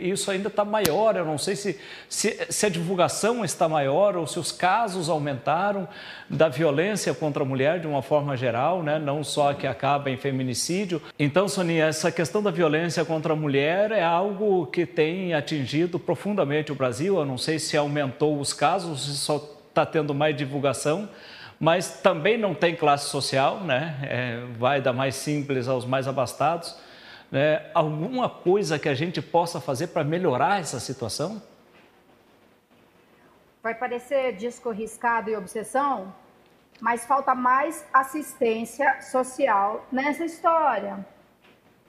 [0.00, 1.16] isso ainda está maior.
[1.16, 5.86] Eu não sei se, se, se, a divulgação está maior ou se os casos aumentaram
[6.30, 10.16] da violência contra a mulher de uma forma geral, né, não só que acaba em
[10.16, 11.02] feminicídio.
[11.18, 16.72] Então, Sonia, essa questão da violência contra a mulher é algo que tem atingido profundamente
[16.72, 17.18] o Brasil.
[17.18, 19.36] Eu não sei se aumentou os casos, se só
[19.68, 21.08] está tendo mais divulgação
[21.58, 23.98] mas também não tem classe social, né?
[24.02, 26.76] É, vai da mais simples aos mais abastados.
[27.30, 27.70] Né?
[27.74, 31.42] Alguma coisa que a gente possa fazer para melhorar essa situação?
[33.62, 36.14] Vai parecer disco riscado e obsessão,
[36.80, 41.04] mas falta mais assistência social nessa história.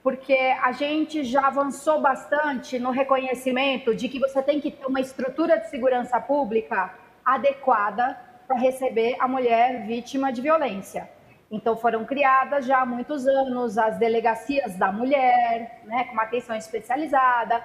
[0.02, 5.00] Porque a gente já avançou bastante no reconhecimento de que você tem que ter uma
[5.00, 11.08] estrutura de segurança pública adequada para receber a mulher vítima de violência.
[11.50, 16.56] Então foram criadas já há muitos anos as delegacias da mulher, né, com uma atenção
[16.56, 17.62] especializada.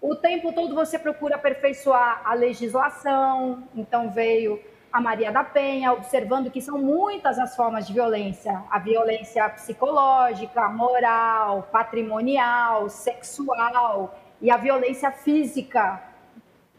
[0.00, 3.62] O tempo todo você procura aperfeiçoar a legislação.
[3.74, 4.58] Então veio
[4.90, 10.68] a Maria da Penha, observando que são muitas as formas de violência: a violência psicológica,
[10.68, 16.02] moral, patrimonial, sexual e a violência física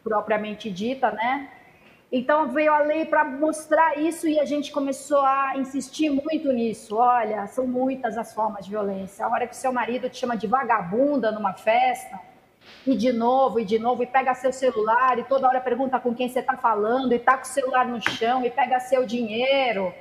[0.03, 1.49] propriamente dita, né?
[2.15, 6.95] Então veio a lei para mostrar isso e a gente começou a insistir muito nisso.
[6.95, 9.25] Olha, são muitas as formas de violência.
[9.25, 12.19] A hora que seu marido te chama de vagabunda numa festa,
[12.85, 16.13] e de novo, e de novo, e pega seu celular, e toda hora pergunta com
[16.13, 19.91] quem você está falando, e tá com o celular no chão, e pega seu dinheiro.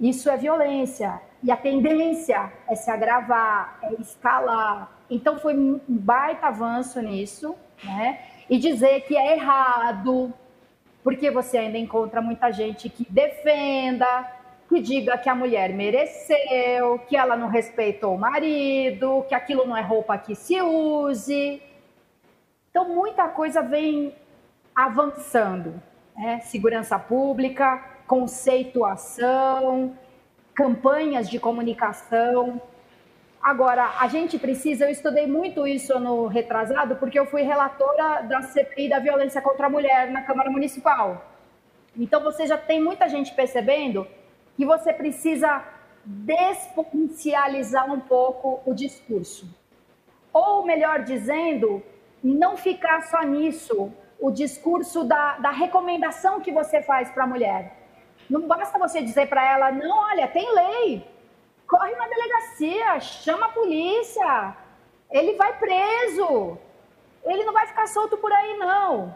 [0.00, 1.20] Isso é violência.
[1.44, 4.90] E a tendência é se agravar, é escalar.
[5.08, 8.29] Então foi um baita avanço nisso, né?
[8.50, 10.34] E dizer que é errado,
[11.04, 14.28] porque você ainda encontra muita gente que defenda,
[14.68, 19.76] que diga que a mulher mereceu, que ela não respeitou o marido, que aquilo não
[19.76, 21.62] é roupa que se use.
[22.70, 24.14] Então, muita coisa vem
[24.74, 25.80] avançando.
[26.16, 26.40] Né?
[26.40, 29.96] Segurança pública, conceituação,
[30.54, 32.60] campanhas de comunicação.
[33.42, 38.42] Agora, a gente precisa, eu estudei muito isso no retrasado, porque eu fui relatora da
[38.42, 41.24] CPI da violência contra a mulher na Câmara Municipal.
[41.96, 44.06] Então, você já tem muita gente percebendo
[44.56, 45.64] que você precisa
[46.04, 49.48] despotencializar um pouco o discurso.
[50.32, 51.82] Ou, melhor dizendo,
[52.22, 57.74] não ficar só nisso, o discurso da, da recomendação que você faz para a mulher.
[58.28, 61.09] Não basta você dizer para ela, não, olha, tem lei,
[61.70, 64.56] corre na delegacia, chama a polícia,
[65.08, 66.58] ele vai preso,
[67.24, 69.14] ele não vai ficar solto por aí, não.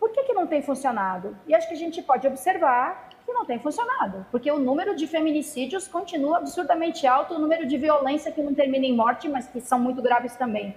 [0.00, 1.36] Por que, que não tem funcionado?
[1.46, 5.06] E acho que a gente pode observar que não tem funcionado, porque o número de
[5.06, 9.60] feminicídios continua absurdamente alto, o número de violência que não termina em morte, mas que
[9.60, 10.74] são muito graves também.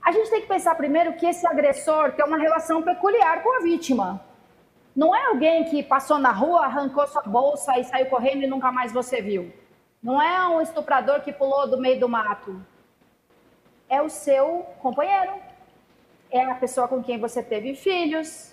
[0.00, 3.60] A gente tem que pensar primeiro que esse agressor tem uma relação peculiar com a
[3.60, 4.27] vítima.
[4.98, 8.72] Não é alguém que passou na rua, arrancou sua bolsa e saiu correndo e nunca
[8.72, 9.52] mais você viu.
[10.02, 12.60] Não é um estuprador que pulou do meio do mato.
[13.88, 15.34] É o seu companheiro.
[16.32, 18.52] É a pessoa com quem você teve filhos.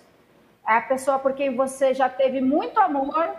[0.64, 3.34] É a pessoa por quem você já teve muito amor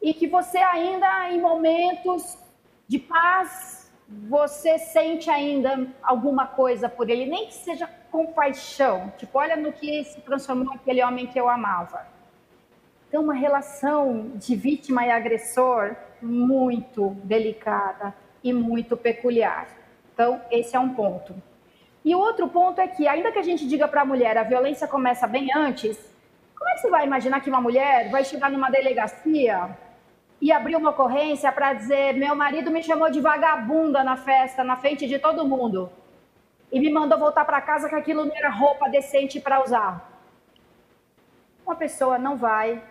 [0.00, 2.38] e que você ainda, em momentos
[2.86, 9.12] de paz, você sente ainda alguma coisa por ele, nem que seja compaixão.
[9.18, 12.06] Tipo, olha no que se transformou aquele homem que eu amava.
[13.06, 19.68] Então, uma relação de vítima e agressor muito delicada e muito peculiar.
[20.14, 21.34] Então, esse é um ponto.
[22.04, 24.42] E o outro ponto é que, ainda que a gente diga para a mulher a
[24.42, 25.98] violência começa bem antes,
[26.56, 29.76] como é que você vai imaginar que uma mulher vai chegar numa delegacia
[30.40, 34.76] e abrir uma ocorrência para dizer: meu marido me chamou de vagabunda na festa, na
[34.76, 35.90] frente de todo mundo?
[36.70, 40.22] e me mandou voltar para casa que aquilo não era roupa decente para usar.
[41.64, 42.82] Uma pessoa não vai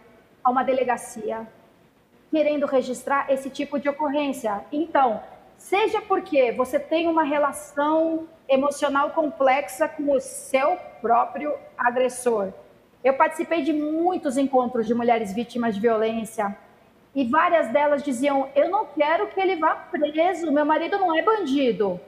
[0.43, 1.47] a uma delegacia
[2.31, 4.65] querendo registrar esse tipo de ocorrência.
[4.71, 5.23] Então,
[5.57, 12.51] seja porque você tem uma relação emocional complexa com o seu próprio agressor.
[13.03, 16.55] Eu participei de muitos encontros de mulheres vítimas de violência
[17.17, 21.23] e várias delas diziam: Eu não quero que ele vá preso, meu marido não é
[21.23, 21.99] bandido.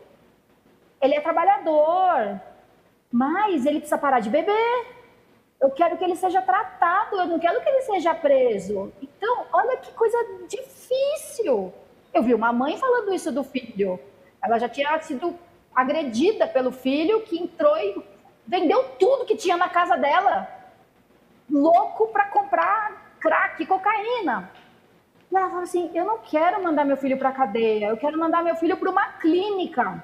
[1.01, 2.39] Ele é trabalhador,
[3.11, 4.85] mas ele precisa parar de beber.
[5.59, 8.93] Eu quero que ele seja tratado, eu não quero que ele seja preso.
[9.01, 10.15] Então, olha que coisa
[10.47, 11.73] difícil.
[12.13, 13.99] Eu vi uma mãe falando isso do filho.
[14.43, 15.33] Ela já tinha sido
[15.73, 17.99] agredida pelo filho que entrou e
[18.45, 20.47] vendeu tudo que tinha na casa dela.
[21.49, 24.51] Louco para comprar crack, cocaína.
[25.31, 28.17] E ela fala assim: eu não quero mandar meu filho para a cadeia, eu quero
[28.17, 30.03] mandar meu filho para uma clínica.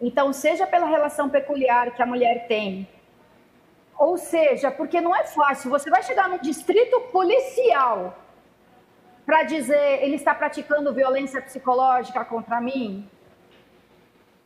[0.00, 2.88] Então, seja pela relação peculiar que a mulher tem,
[3.96, 8.18] ou seja, porque não é fácil, você vai chegar no distrito policial
[9.24, 13.08] para dizer ele está praticando violência psicológica contra mim?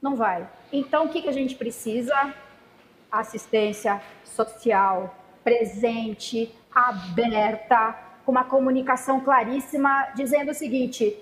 [0.00, 0.46] Não vai.
[0.70, 2.34] Então, o que, que a gente precisa?
[3.10, 11.16] Assistência social presente, aberta, com uma comunicação claríssima, dizendo o seguinte: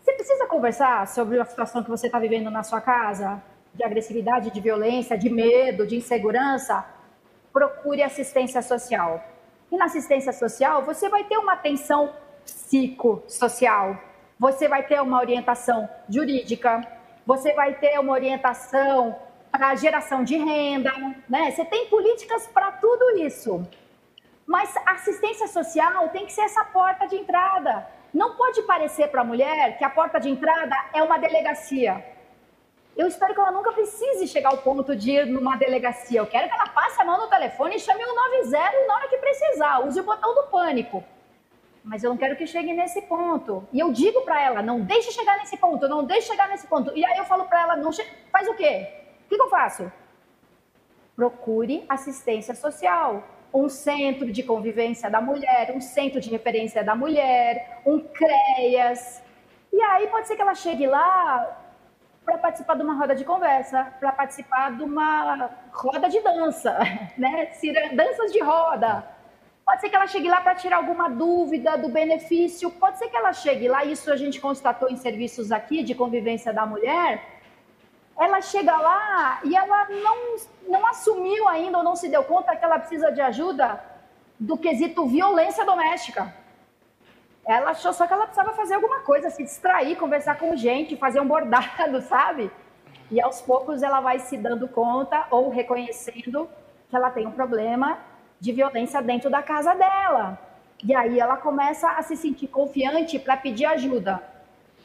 [0.00, 3.42] você precisa conversar sobre a situação que você está vivendo na sua casa,
[3.74, 6.86] de agressividade, de violência, de medo, de insegurança.
[7.52, 9.22] Procure assistência social.
[9.70, 13.98] E na assistência social, você vai ter uma atenção psicossocial,
[14.38, 16.86] você vai ter uma orientação jurídica,
[17.26, 19.16] você vai ter uma orientação
[19.50, 20.92] para geração de renda,
[21.28, 21.50] né?
[21.50, 23.66] Você tem políticas para tudo isso.
[24.48, 27.86] Mas assistência social tem que ser essa porta de entrada.
[28.14, 32.02] Não pode parecer para a mulher que a porta de entrada é uma delegacia.
[32.96, 36.20] Eu espero que ela nunca precise chegar ao ponto de ir numa delegacia.
[36.20, 39.08] Eu quero que ela passe a mão no telefone e chame o 90 na hora
[39.08, 39.86] que precisar.
[39.86, 41.04] Use o botão do pânico.
[41.84, 43.68] Mas eu não quero que chegue nesse ponto.
[43.70, 46.90] E eu digo para ela, não deixe chegar nesse ponto, não deixe chegar nesse ponto.
[46.96, 48.02] E aí eu falo para ela, não che...
[48.32, 48.88] faz o quê?
[49.26, 49.92] O que, que eu faço?
[51.14, 53.22] Procure assistência social
[53.64, 59.22] um centro de convivência da mulher, um centro de referência da mulher, um CREAS.
[59.72, 61.64] E aí pode ser que ela chegue lá
[62.24, 66.78] para participar de uma roda de conversa, para participar de uma roda de dança,
[67.16, 67.50] né?
[67.94, 69.04] Danças de roda.
[69.64, 72.70] Pode ser que ela chegue lá para tirar alguma dúvida do benefício.
[72.70, 76.52] Pode ser que ela chegue lá, isso a gente constatou em serviços aqui de convivência
[76.52, 77.37] da mulher,
[78.18, 82.64] ela chega lá e ela não, não assumiu ainda ou não se deu conta que
[82.64, 83.80] ela precisa de ajuda
[84.38, 86.34] do quesito violência doméstica.
[87.46, 91.20] Ela achou só que ela precisava fazer alguma coisa, se distrair, conversar com gente, fazer
[91.20, 92.50] um bordado, sabe?
[93.10, 96.48] E aos poucos ela vai se dando conta ou reconhecendo
[96.90, 97.98] que ela tem um problema
[98.40, 100.38] de violência dentro da casa dela.
[100.84, 104.22] E aí ela começa a se sentir confiante para pedir ajuda.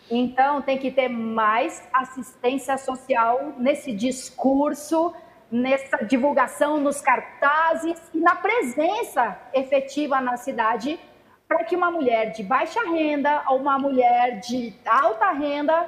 [0.09, 5.13] Então, tem que ter mais assistência social nesse discurso,
[5.49, 10.99] nessa divulgação nos cartazes e na presença efetiva na cidade,
[11.47, 15.87] para que uma mulher de baixa renda ou uma mulher de alta renda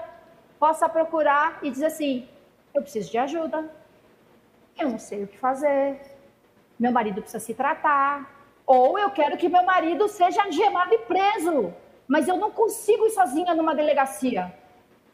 [0.60, 2.28] possa procurar e dizer assim:
[2.74, 3.70] eu preciso de ajuda,
[4.78, 6.00] eu não sei o que fazer,
[6.80, 8.30] meu marido precisa se tratar,
[8.66, 11.74] ou eu quero que meu marido seja algemado e preso
[12.08, 14.54] mas eu não consigo ir sozinha numa delegacia.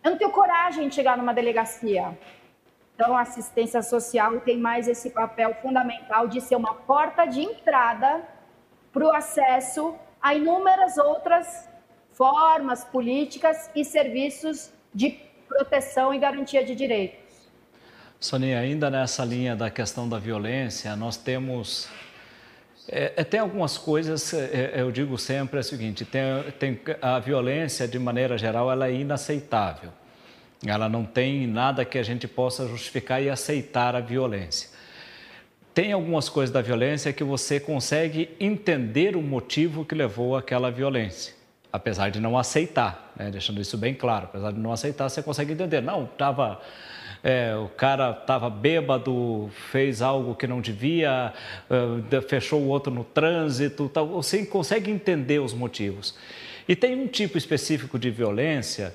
[0.04, 2.17] Eu não tenho coragem de chegar numa delegacia.
[2.95, 8.21] Então, a assistência social tem mais esse papel fundamental de ser uma porta de entrada
[8.91, 11.67] para o acesso a inúmeras outras
[12.13, 17.49] formas políticas e serviços de proteção e garantia de direitos.
[18.19, 21.89] Sonia, ainda nessa linha da questão da violência, nós temos
[22.87, 26.21] é, é, tem algumas coisas, é, é, eu digo sempre é o seguinte, tem,
[26.59, 29.91] tem, a violência, de maneira geral, ela é inaceitável.
[30.65, 34.69] Ela não tem nada que a gente possa justificar e aceitar a violência.
[35.73, 41.33] Tem algumas coisas da violência que você consegue entender o motivo que levou àquela violência,
[41.71, 43.31] apesar de não aceitar, né?
[43.31, 44.25] deixando isso bem claro.
[44.25, 45.81] Apesar de não aceitar, você consegue entender.
[45.81, 46.61] Não, estava
[47.23, 51.34] é, o cara estava bêbado, fez algo que não devia,
[51.69, 54.07] uh, fechou o outro no trânsito, tal.
[54.07, 56.15] você consegue entender os motivos.
[56.67, 58.93] E tem um tipo específico de violência,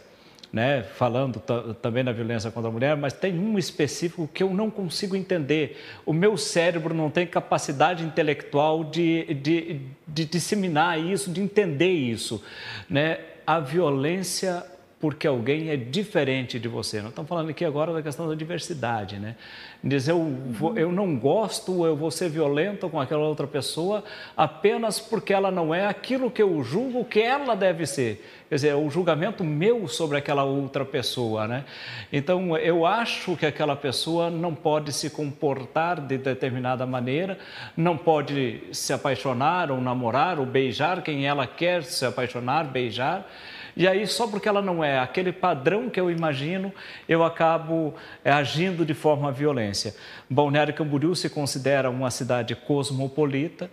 [0.53, 1.41] né, falando
[1.83, 5.77] também da violência contra a mulher, mas tem um específico que eu não consigo entender.
[6.05, 12.43] O meu cérebro não tem capacidade intelectual de, de, de disseminar isso, de entender isso.
[12.89, 13.19] Né?
[13.47, 14.65] A violência
[14.99, 16.99] porque alguém é diferente de você.
[16.99, 19.37] Estamos falando aqui agora da questão da diversidade, né?
[19.85, 24.03] Dizer eu, vou, eu não gosto, eu vou ser violento com aquela outra pessoa
[24.35, 28.25] apenas porque ela não é aquilo que eu julgo que ela deve ser.
[28.49, 31.65] Quer dizer, é o julgamento meu sobre aquela outra pessoa, né?
[32.13, 37.39] Então, eu acho que aquela pessoa não pode se comportar de determinada maneira,
[37.77, 43.29] não pode se apaixonar ou namorar ou beijar quem ela quer se apaixonar, beijar.
[43.77, 46.73] E aí, só porque ela não é aquele padrão que eu imagino,
[47.07, 49.95] eu acabo é, agindo de forma violência.
[50.31, 53.71] Balneário Camboriú se considera uma cidade cosmopolita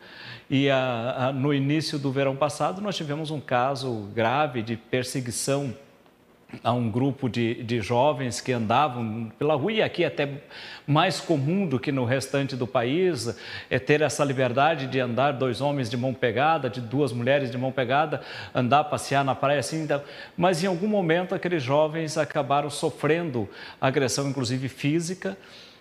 [0.50, 5.74] e a, a, no início do verão passado nós tivemos um caso grave de perseguição
[6.62, 10.30] a um grupo de, de jovens que andavam pela rua, e aqui é até
[10.86, 13.36] mais comum do que no restante do país,
[13.70, 17.58] é ter essa liberdade de andar dois homens de mão pegada, de duas mulheres de
[17.58, 18.22] mão pegada,
[18.54, 19.84] andar, passear na praia assim.
[19.84, 20.02] Então,
[20.36, 23.50] mas em algum momento aqueles jovens acabaram sofrendo
[23.80, 25.38] agressão, inclusive física,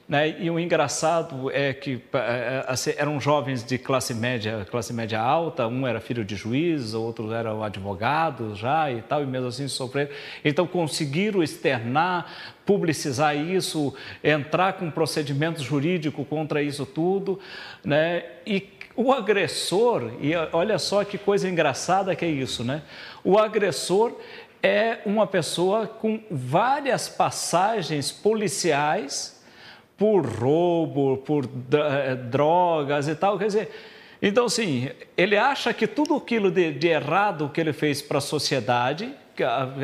[0.08, 0.36] né?
[0.40, 5.20] E o engraçado é que é, é, assim, eram jovens de classe média, classe média
[5.20, 9.68] alta, um era filho de juiz, outros eram advogados já e tal, e mesmo assim
[9.68, 10.10] sofreram.
[10.44, 12.26] Então conseguiram externar,
[12.66, 17.38] publicizar isso, entrar com procedimento jurídico contra isso tudo,
[17.84, 18.24] né?
[18.46, 22.82] E o agressor, e olha só que coisa engraçada que é isso, né?
[23.24, 24.12] O agressor
[24.62, 29.41] é uma pessoa com várias passagens policiais
[30.02, 33.38] por roubo, por eh, drogas e tal.
[33.38, 33.70] Quer dizer,
[34.20, 38.20] então, sim, ele acha que tudo aquilo de, de errado que ele fez para a
[38.20, 39.14] sociedade,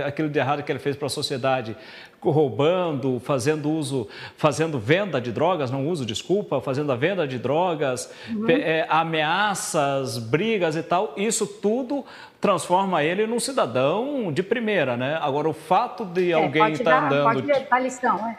[0.05, 1.77] aquilo de errado que ele fez para a sociedade,
[2.21, 8.13] roubando, fazendo uso, fazendo venda de drogas, não uso, desculpa, fazendo a venda de drogas,
[8.29, 8.51] uhum.
[8.51, 12.05] é, ameaças, brigas e tal, isso tudo
[12.41, 15.19] transforma ele num cidadão de primeira, né?
[15.21, 17.25] Agora, o fato de é, alguém estar tá andando...
[17.25, 18.37] Pode dar lição,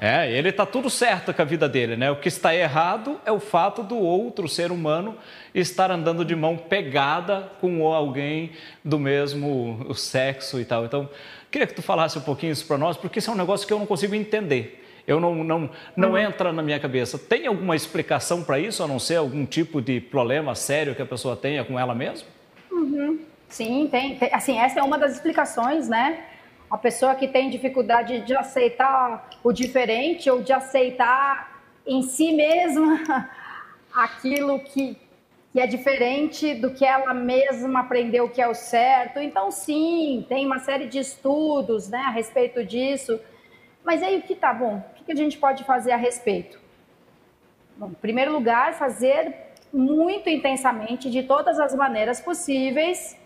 [0.00, 0.24] é.
[0.24, 2.10] É, ele está tudo certo com a vida dele, né?
[2.10, 5.16] O que está errado é o fato do outro ser humano
[5.54, 8.52] estar andando de mão pegada com alguém
[8.84, 10.84] do mesmo sexo e tal.
[10.84, 11.08] Então,
[11.50, 13.72] Queria que tu falasse um pouquinho isso para nós, porque isso é um negócio que
[13.72, 14.86] eu não consigo entender.
[15.06, 16.18] Eu não, não, não uhum.
[16.18, 17.18] entra na minha cabeça.
[17.18, 21.06] Tem alguma explicação para isso, a não ser algum tipo de problema sério que a
[21.06, 22.28] pessoa tenha com ela mesma?
[22.70, 23.18] Uhum.
[23.50, 24.32] Sim, tem, tem.
[24.32, 26.24] Assim, essa é uma das explicações, né?
[26.70, 33.28] A pessoa que tem dificuldade de aceitar o diferente ou de aceitar em si mesma
[33.92, 34.96] aquilo que,
[35.52, 39.18] que é diferente do que ela mesma aprendeu que é o certo.
[39.18, 43.18] Então, sim, tem uma série de estudos né, a respeito disso.
[43.84, 44.76] Mas aí o que tá bom?
[45.00, 46.60] O que a gente pode fazer a respeito?
[47.76, 49.34] Bom, em primeiro lugar, fazer
[49.72, 53.16] muito intensamente, de todas as maneiras possíveis,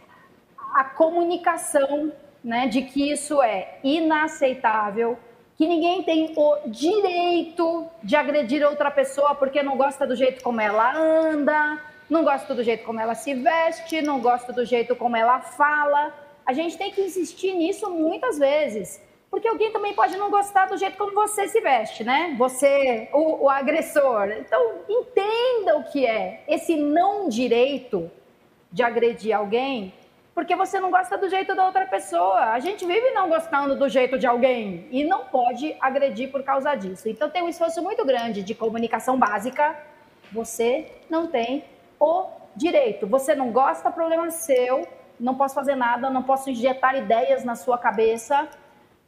[0.74, 2.12] a comunicação
[2.42, 5.16] né, de que isso é inaceitável,
[5.56, 10.60] que ninguém tem o direito de agredir outra pessoa porque não gosta do jeito como
[10.60, 15.16] ela anda, não gosto do jeito como ela se veste, não gosto do jeito como
[15.16, 16.12] ela fala.
[16.44, 19.00] A gente tem que insistir nisso muitas vezes,
[19.30, 22.34] porque alguém também pode não gostar do jeito como você se veste, né?
[22.36, 24.28] Você, o, o agressor.
[24.32, 28.10] Então, entenda o que é esse não direito
[28.70, 29.94] de agredir alguém,
[30.34, 32.50] porque você não gosta do jeito da outra pessoa.
[32.50, 36.74] A gente vive não gostando do jeito de alguém e não pode agredir por causa
[36.74, 37.08] disso.
[37.08, 39.76] Então, tem um esforço muito grande de comunicação básica.
[40.32, 41.64] Você não tem
[42.00, 42.26] o
[42.56, 43.06] direito.
[43.06, 47.78] Você não gosta, problema seu, não posso fazer nada, não posso injetar ideias na sua
[47.78, 48.48] cabeça,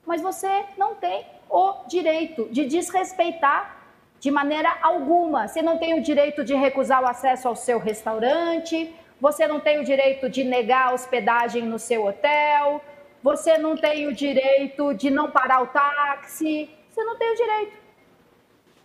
[0.06, 3.76] mas você não tem o direito de desrespeitar
[4.20, 5.48] de maneira alguma.
[5.48, 9.80] Você não tem o direito de recusar o acesso ao seu restaurante, você não tem
[9.80, 12.82] o direito de negar hospedagem no seu hotel,
[13.22, 17.86] você não tem o direito de não parar o táxi, você não tem o direito.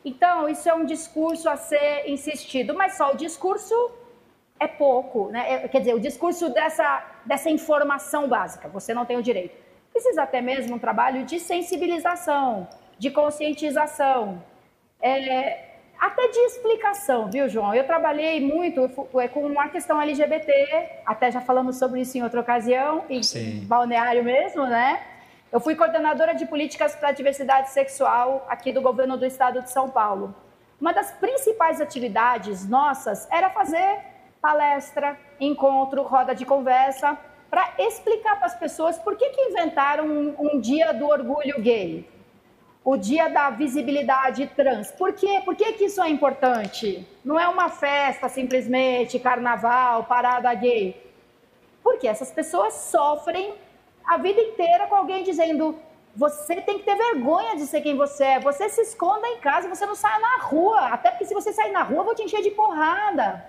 [0.04, 3.76] Então, isso é um discurso a ser insistido, mas só o discurso
[4.60, 5.54] é pouco, né?
[5.54, 9.56] É, quer dizer, o discurso dessa, dessa informação básica, você não tem o direito.
[9.92, 12.68] Precisa até mesmo um trabalho de sensibilização,
[12.98, 14.42] de conscientização,
[15.02, 15.71] é,
[16.02, 17.76] até de explicação, viu, João?
[17.76, 18.90] Eu trabalhei muito
[19.20, 23.64] é, com uma questão LGBT, até já falamos sobre isso em outra ocasião, em Sim.
[23.68, 25.00] balneário mesmo, né?
[25.52, 29.70] Eu fui coordenadora de políticas para a diversidade sexual aqui do governo do estado de
[29.70, 30.34] São Paulo.
[30.80, 34.00] Uma das principais atividades nossas era fazer
[34.42, 37.16] palestra, encontro, roda de conversa,
[37.48, 42.10] para explicar para as pessoas por que, que inventaram um, um, dia do orgulho gay,
[42.84, 44.92] o dia da visibilidade trans.
[44.92, 45.42] Por quê?
[45.46, 47.08] Por que, que isso é importante?
[47.24, 51.12] Não é uma festa simplesmente, carnaval, parada gay.
[51.84, 53.54] Porque essas pessoas sofrem
[54.04, 55.78] a vida inteira com alguém dizendo:
[56.16, 58.40] você tem que ter vergonha de ser quem você é.
[58.40, 60.88] Você se esconda em casa, você não sai na rua.
[60.88, 63.46] Até porque se você sair na rua, eu vou te encher de porrada.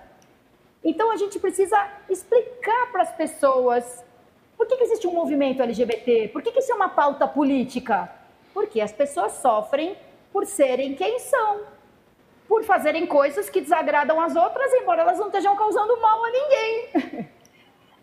[0.85, 1.79] Então a gente precisa
[2.09, 4.05] explicar para as pessoas
[4.57, 8.13] por que, que, existe um movimento LGBT, por que, que isso é uma pauta política.
[8.53, 9.97] Porque as pessoas sofrem
[10.33, 11.63] por serem quem são,
[12.49, 17.29] por fazerem coisas que desagradam as outras, embora elas não estejam causando mal a ninguém.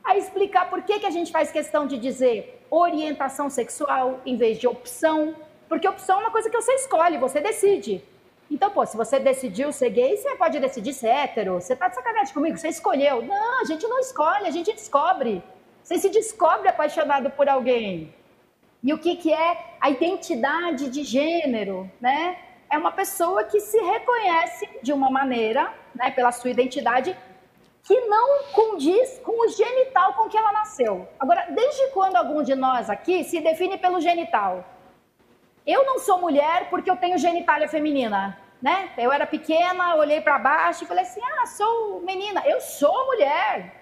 [0.03, 4.57] a explicar por que, que a gente faz questão de dizer orientação sexual em vez
[4.57, 5.35] de opção,
[5.67, 8.03] porque opção é uma coisa que você escolhe, você decide.
[8.49, 11.53] Então, pô, se você decidiu ser gay, você pode decidir ser hétero.
[11.55, 13.21] Você tá de sacanagem comigo, você escolheu.
[13.21, 15.43] Não, a gente não escolhe, a gente descobre.
[15.83, 18.13] Você se descobre apaixonado por alguém.
[18.82, 22.38] E o que, que é a identidade de gênero, né?
[22.69, 27.17] É uma pessoa que se reconhece de uma maneira, né, pela sua identidade,
[27.84, 31.07] que não condiz com o genital com que ela nasceu.
[31.19, 34.63] Agora, desde quando algum de nós aqui se define pelo genital?
[35.65, 38.91] Eu não sou mulher porque eu tenho genitália feminina, né?
[38.97, 42.43] Eu era pequena, olhei para baixo e falei assim: "Ah, sou menina".
[42.45, 43.78] Eu sou mulher.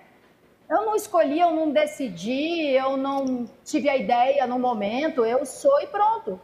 [0.70, 5.80] Eu não escolhi, eu não decidi, eu não tive a ideia no momento, eu sou
[5.82, 6.40] e pronto.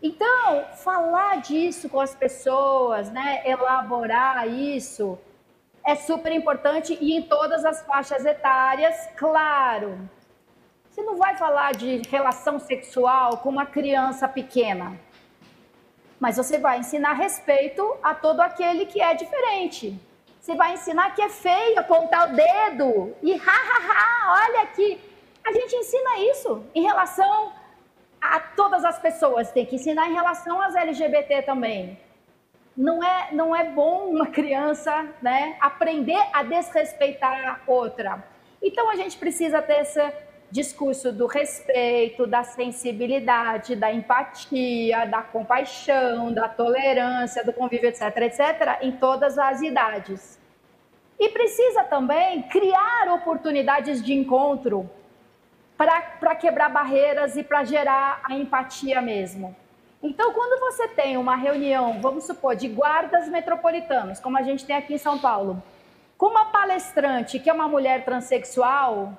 [0.00, 5.18] Então, falar disso com as pessoas, né, elaborar isso,
[5.84, 10.08] é super importante e em todas as faixas etárias, claro.
[10.88, 15.00] Você não vai falar de relação sexual com uma criança pequena,
[16.20, 19.98] mas você vai ensinar respeito a todo aquele que é diferente.
[20.42, 25.00] Você vai ensinar que é feio apontar o dedo e ha, ha, ha, olha aqui.
[25.44, 27.52] A gente ensina isso em relação
[28.20, 31.96] a todas as pessoas, tem que ensinar em relação às LGBT também.
[32.76, 38.24] Não é, não é bom uma criança né, aprender a desrespeitar a outra.
[38.60, 40.00] Então a gente precisa ter esse
[40.52, 48.78] discurso do respeito, da sensibilidade, da empatia, da compaixão, da tolerância, do convívio, etc, etc,
[48.82, 50.38] em todas as idades.
[51.18, 54.90] E precisa também criar oportunidades de encontro
[55.78, 59.56] para quebrar barreiras e para gerar a empatia mesmo.
[60.02, 64.76] Então, quando você tem uma reunião, vamos supor, de guardas metropolitanos, como a gente tem
[64.76, 65.62] aqui em São Paulo,
[66.18, 69.16] com uma palestrante que é uma mulher transexual,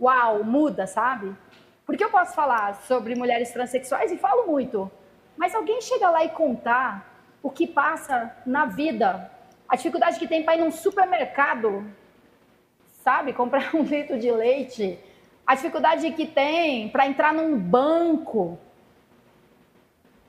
[0.00, 1.34] uau, muda, sabe?
[1.84, 4.90] Porque eu posso falar sobre mulheres transexuais e falo muito,
[5.36, 7.08] mas alguém chega lá e contar
[7.42, 9.30] o que passa na vida,
[9.68, 11.84] a dificuldade que tem para ir num supermercado,
[13.02, 13.32] sabe?
[13.32, 14.98] Comprar um litro de leite,
[15.46, 18.58] a dificuldade que tem para entrar num banco,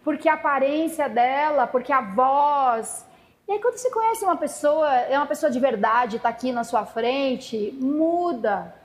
[0.03, 3.05] porque a aparência dela, porque a voz.
[3.47, 6.63] E aí, quando você conhece uma pessoa, é uma pessoa de verdade, está aqui na
[6.63, 8.78] sua frente, muda.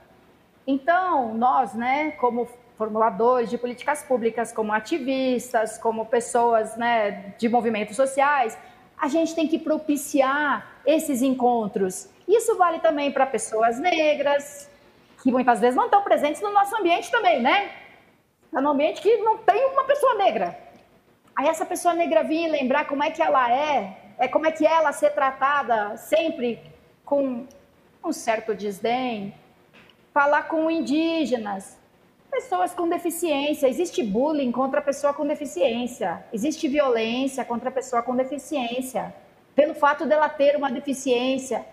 [0.67, 2.47] Então, nós, né, como
[2.77, 8.57] formuladores de políticas públicas, como ativistas, como pessoas né, de movimentos sociais,
[8.97, 12.09] a gente tem que propiciar esses encontros.
[12.27, 14.69] Isso vale também para pessoas negras,
[15.21, 17.71] que muitas vezes não estão presentes no nosso ambiente também, né?
[18.53, 20.57] É um ambiente que não tem uma pessoa negra.
[21.35, 24.65] Aí essa pessoa negra vir lembrar como é que ela é, é como é que
[24.65, 26.61] ela ser tratada sempre
[27.03, 27.45] com
[28.03, 29.33] um certo desdém,
[30.15, 31.77] falar com indígenas,
[32.31, 33.67] pessoas com deficiência.
[33.67, 36.25] Existe bullying contra a pessoa com deficiência.
[36.31, 39.13] Existe violência contra a pessoa com deficiência.
[39.53, 41.65] Pelo fato dela ter uma deficiência.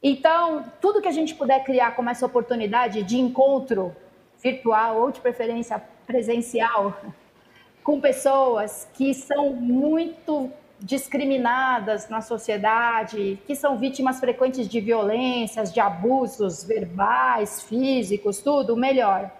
[0.00, 3.92] Então, tudo que a gente puder criar como essa oportunidade de encontro
[4.40, 6.96] virtual ou de preferência presencial
[7.82, 10.48] com pessoas que são muito
[10.82, 19.30] discriminadas na sociedade, que são vítimas frequentes de violências, de abusos verbais, físicos, tudo, melhor.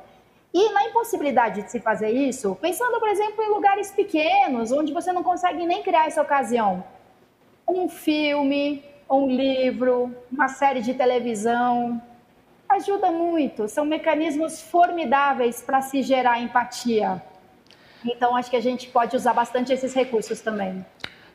[0.55, 5.12] E na impossibilidade de se fazer isso, pensando, por exemplo, em lugares pequenos, onde você
[5.12, 6.84] não consegue nem criar essa ocasião,
[7.66, 12.01] um filme, um livro, uma série de televisão,
[12.68, 13.68] ajuda muito.
[13.68, 17.22] São mecanismos formidáveis para se gerar empatia.
[18.05, 20.84] Então, acho que a gente pode usar bastante esses recursos também.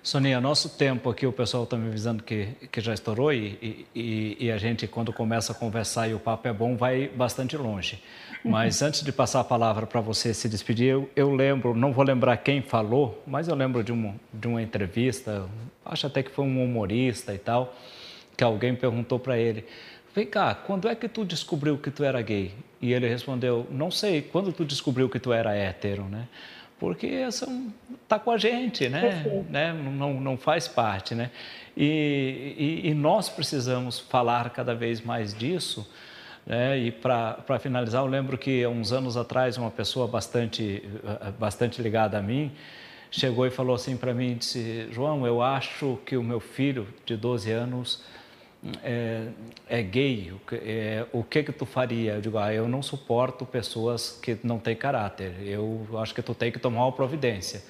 [0.08, 4.38] Sonia, nosso tempo aqui, o pessoal está me avisando que, que já estourou e, e,
[4.40, 8.02] e, a gente, quando começa a conversar e o papo é bom, vai bastante longe.
[8.42, 12.06] Mas antes de passar a palavra para você se despedir, eu, eu, lembro, não vou
[12.06, 15.46] lembrar quem falou, mas eu lembro de, um, de uma entrevista,
[15.86, 17.76] acho até que foi um humorista e tal,
[18.38, 19.66] que alguém perguntou para ele,
[20.16, 22.54] vem cá, quando é que tu descobriu que tu era gay?
[22.82, 26.30] E ele respondeu, não sei, quando tu descobriu que tu era hétero, né?
[26.80, 29.26] Porque está com a gente, né?
[29.50, 29.74] né?
[29.74, 31.32] Não, não faz parte, né?
[31.76, 35.88] E, e, e, nós precisamos falar cada vez mais disso.
[36.46, 36.78] Né?
[36.80, 40.84] E para finalizar, eu lembro que uns anos atrás uma pessoa bastante,
[41.38, 42.52] bastante ligada a mim
[43.12, 47.16] chegou e falou assim para mim, disse, João, eu acho que o meu filho de
[47.16, 48.04] 12 anos
[48.84, 49.28] é,
[49.68, 52.14] é gay, é, o que que tu faria?
[52.14, 56.34] Eu digo, ah, eu não suporto pessoas que não têm caráter, eu acho que tu
[56.34, 57.62] tem que tomar uma providência.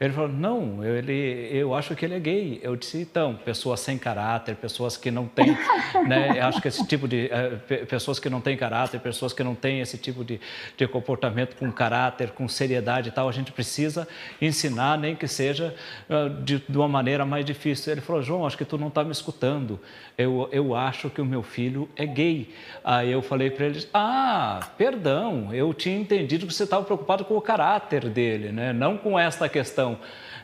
[0.00, 2.60] Ele falou, não, ele, eu acho que ele é gay.
[2.62, 5.56] Eu disse, então, pessoas sem caráter, pessoas que não têm,
[6.08, 9.54] né, acho que esse tipo de, uh, pessoas que não têm caráter, pessoas que não
[9.54, 10.40] têm esse tipo de,
[10.76, 14.08] de comportamento com caráter, com seriedade e tal, a gente precisa
[14.42, 15.74] ensinar, nem que seja
[16.10, 17.92] uh, de, de, uma maneira mais difícil.
[17.92, 19.78] Ele falou, João, acho que tu não está me escutando,
[20.18, 22.52] eu, eu acho que o meu filho é gay.
[22.82, 27.36] Aí eu falei para ele, ah, perdão, eu tinha entendido que você estava preocupado com
[27.36, 29.83] o caráter dele, né, não com esta questão.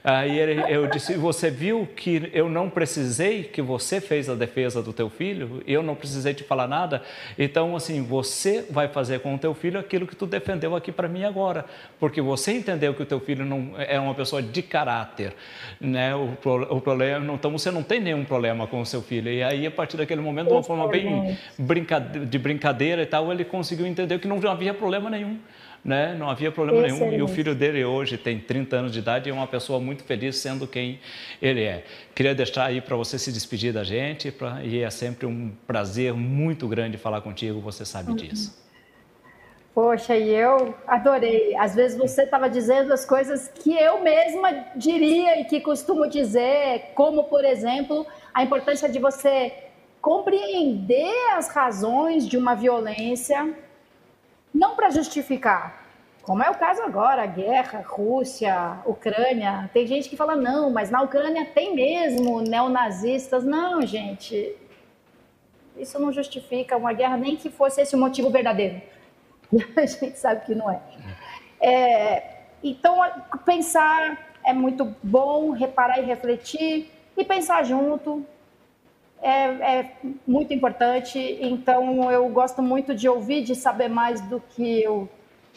[0.02, 0.38] Aí
[0.68, 5.10] eu disse: Você viu que eu não precisei, que você fez a defesa do teu
[5.10, 7.02] filho, eu não precisei te falar nada.
[7.38, 11.06] Então, assim, você vai fazer com o teu filho aquilo que tu defendeu aqui para
[11.06, 11.66] mim agora,
[11.98, 15.34] porque você entendeu que o teu filho não é uma pessoa de caráter,
[15.78, 16.14] né?
[16.14, 16.36] O,
[16.70, 19.30] o problema, então você não tem nenhum problema com o seu filho.
[19.30, 21.36] E aí, a partir daquele momento, de uma forma bem
[22.28, 25.38] de brincadeira e tal, ele conseguiu entender que não havia problema nenhum
[25.84, 26.14] né?
[26.18, 27.12] não havia problema nenhum.
[27.12, 30.04] E o filho dele hoje tem 30 anos de idade e é uma pessoa muito
[30.04, 31.00] feliz sendo quem
[31.40, 31.84] ele é.
[32.14, 36.12] Queria deixar aí para você se despedir da gente pra, e é sempre um prazer
[36.12, 38.16] muito grande falar contigo, você sabe uhum.
[38.16, 38.60] disso.
[39.74, 41.56] Poxa, e eu adorei.
[41.56, 46.90] Às vezes você estava dizendo as coisas que eu mesma diria e que costumo dizer,
[46.94, 48.04] como, por exemplo,
[48.34, 49.52] a importância de você
[50.00, 53.54] compreender as razões de uma violência
[54.52, 55.80] não para justificar,
[56.22, 59.70] como é o caso agora, guerra, Rússia, Ucrânia.
[59.72, 63.42] Tem gente que fala, não, mas na Ucrânia tem mesmo neonazistas.
[63.42, 64.54] Não, gente,
[65.76, 68.80] isso não justifica uma guerra, nem que fosse esse o motivo verdadeiro.
[69.76, 70.80] A gente sabe que não é.
[71.60, 73.00] é então,
[73.44, 78.24] pensar é muito bom, reparar e refletir, e pensar junto,
[79.22, 79.92] é, é,
[80.26, 81.18] muito importante.
[81.40, 85.08] Então, eu gosto muito de ouvir, de saber mais do que eu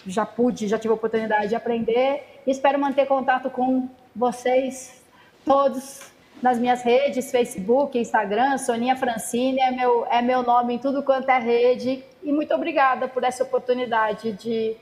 [0.06, 2.42] já pude, já tive a oportunidade de aprender.
[2.46, 5.02] Espero manter contato com vocês
[5.46, 6.12] todos
[6.42, 11.30] nas minhas redes, Facebook, Instagram, Soninha Francine, é meu, é meu nome em tudo quanto
[11.30, 12.04] é rede.
[12.22, 14.76] E muito obrigada por essa oportunidade de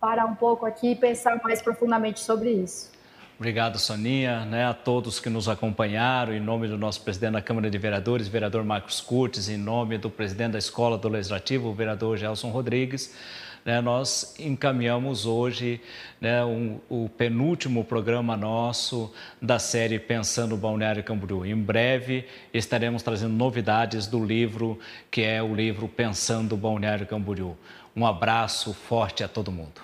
[0.00, 2.95] parar um pouco aqui e pensar mais profundamente sobre isso.
[3.38, 7.68] Obrigado, Soninha, né, a todos que nos acompanharam, em nome do nosso presidente da Câmara
[7.68, 12.16] de Vereadores, vereador Marcos Curtis, em nome do presidente da Escola do Legislativo, o vereador
[12.16, 13.14] Gelson Rodrigues.
[13.62, 15.82] Né, nós encaminhamos hoje
[16.18, 19.12] né, um, o penúltimo programa nosso
[19.42, 21.44] da série Pensando Balneário Camboriú.
[21.44, 22.24] Em breve
[22.54, 24.78] estaremos trazendo novidades do livro,
[25.10, 27.54] que é o livro Pensando Balneário Camboriú.
[27.94, 29.82] Um abraço forte a todo mundo.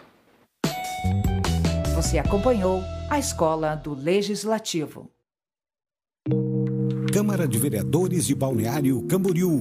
[2.03, 5.09] Você acompanhou a Escola do Legislativo.
[7.13, 9.61] Câmara de Vereadores de Balneário Camboriú.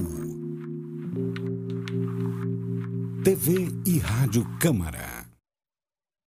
[3.23, 5.20] TV e Rádio Câmara.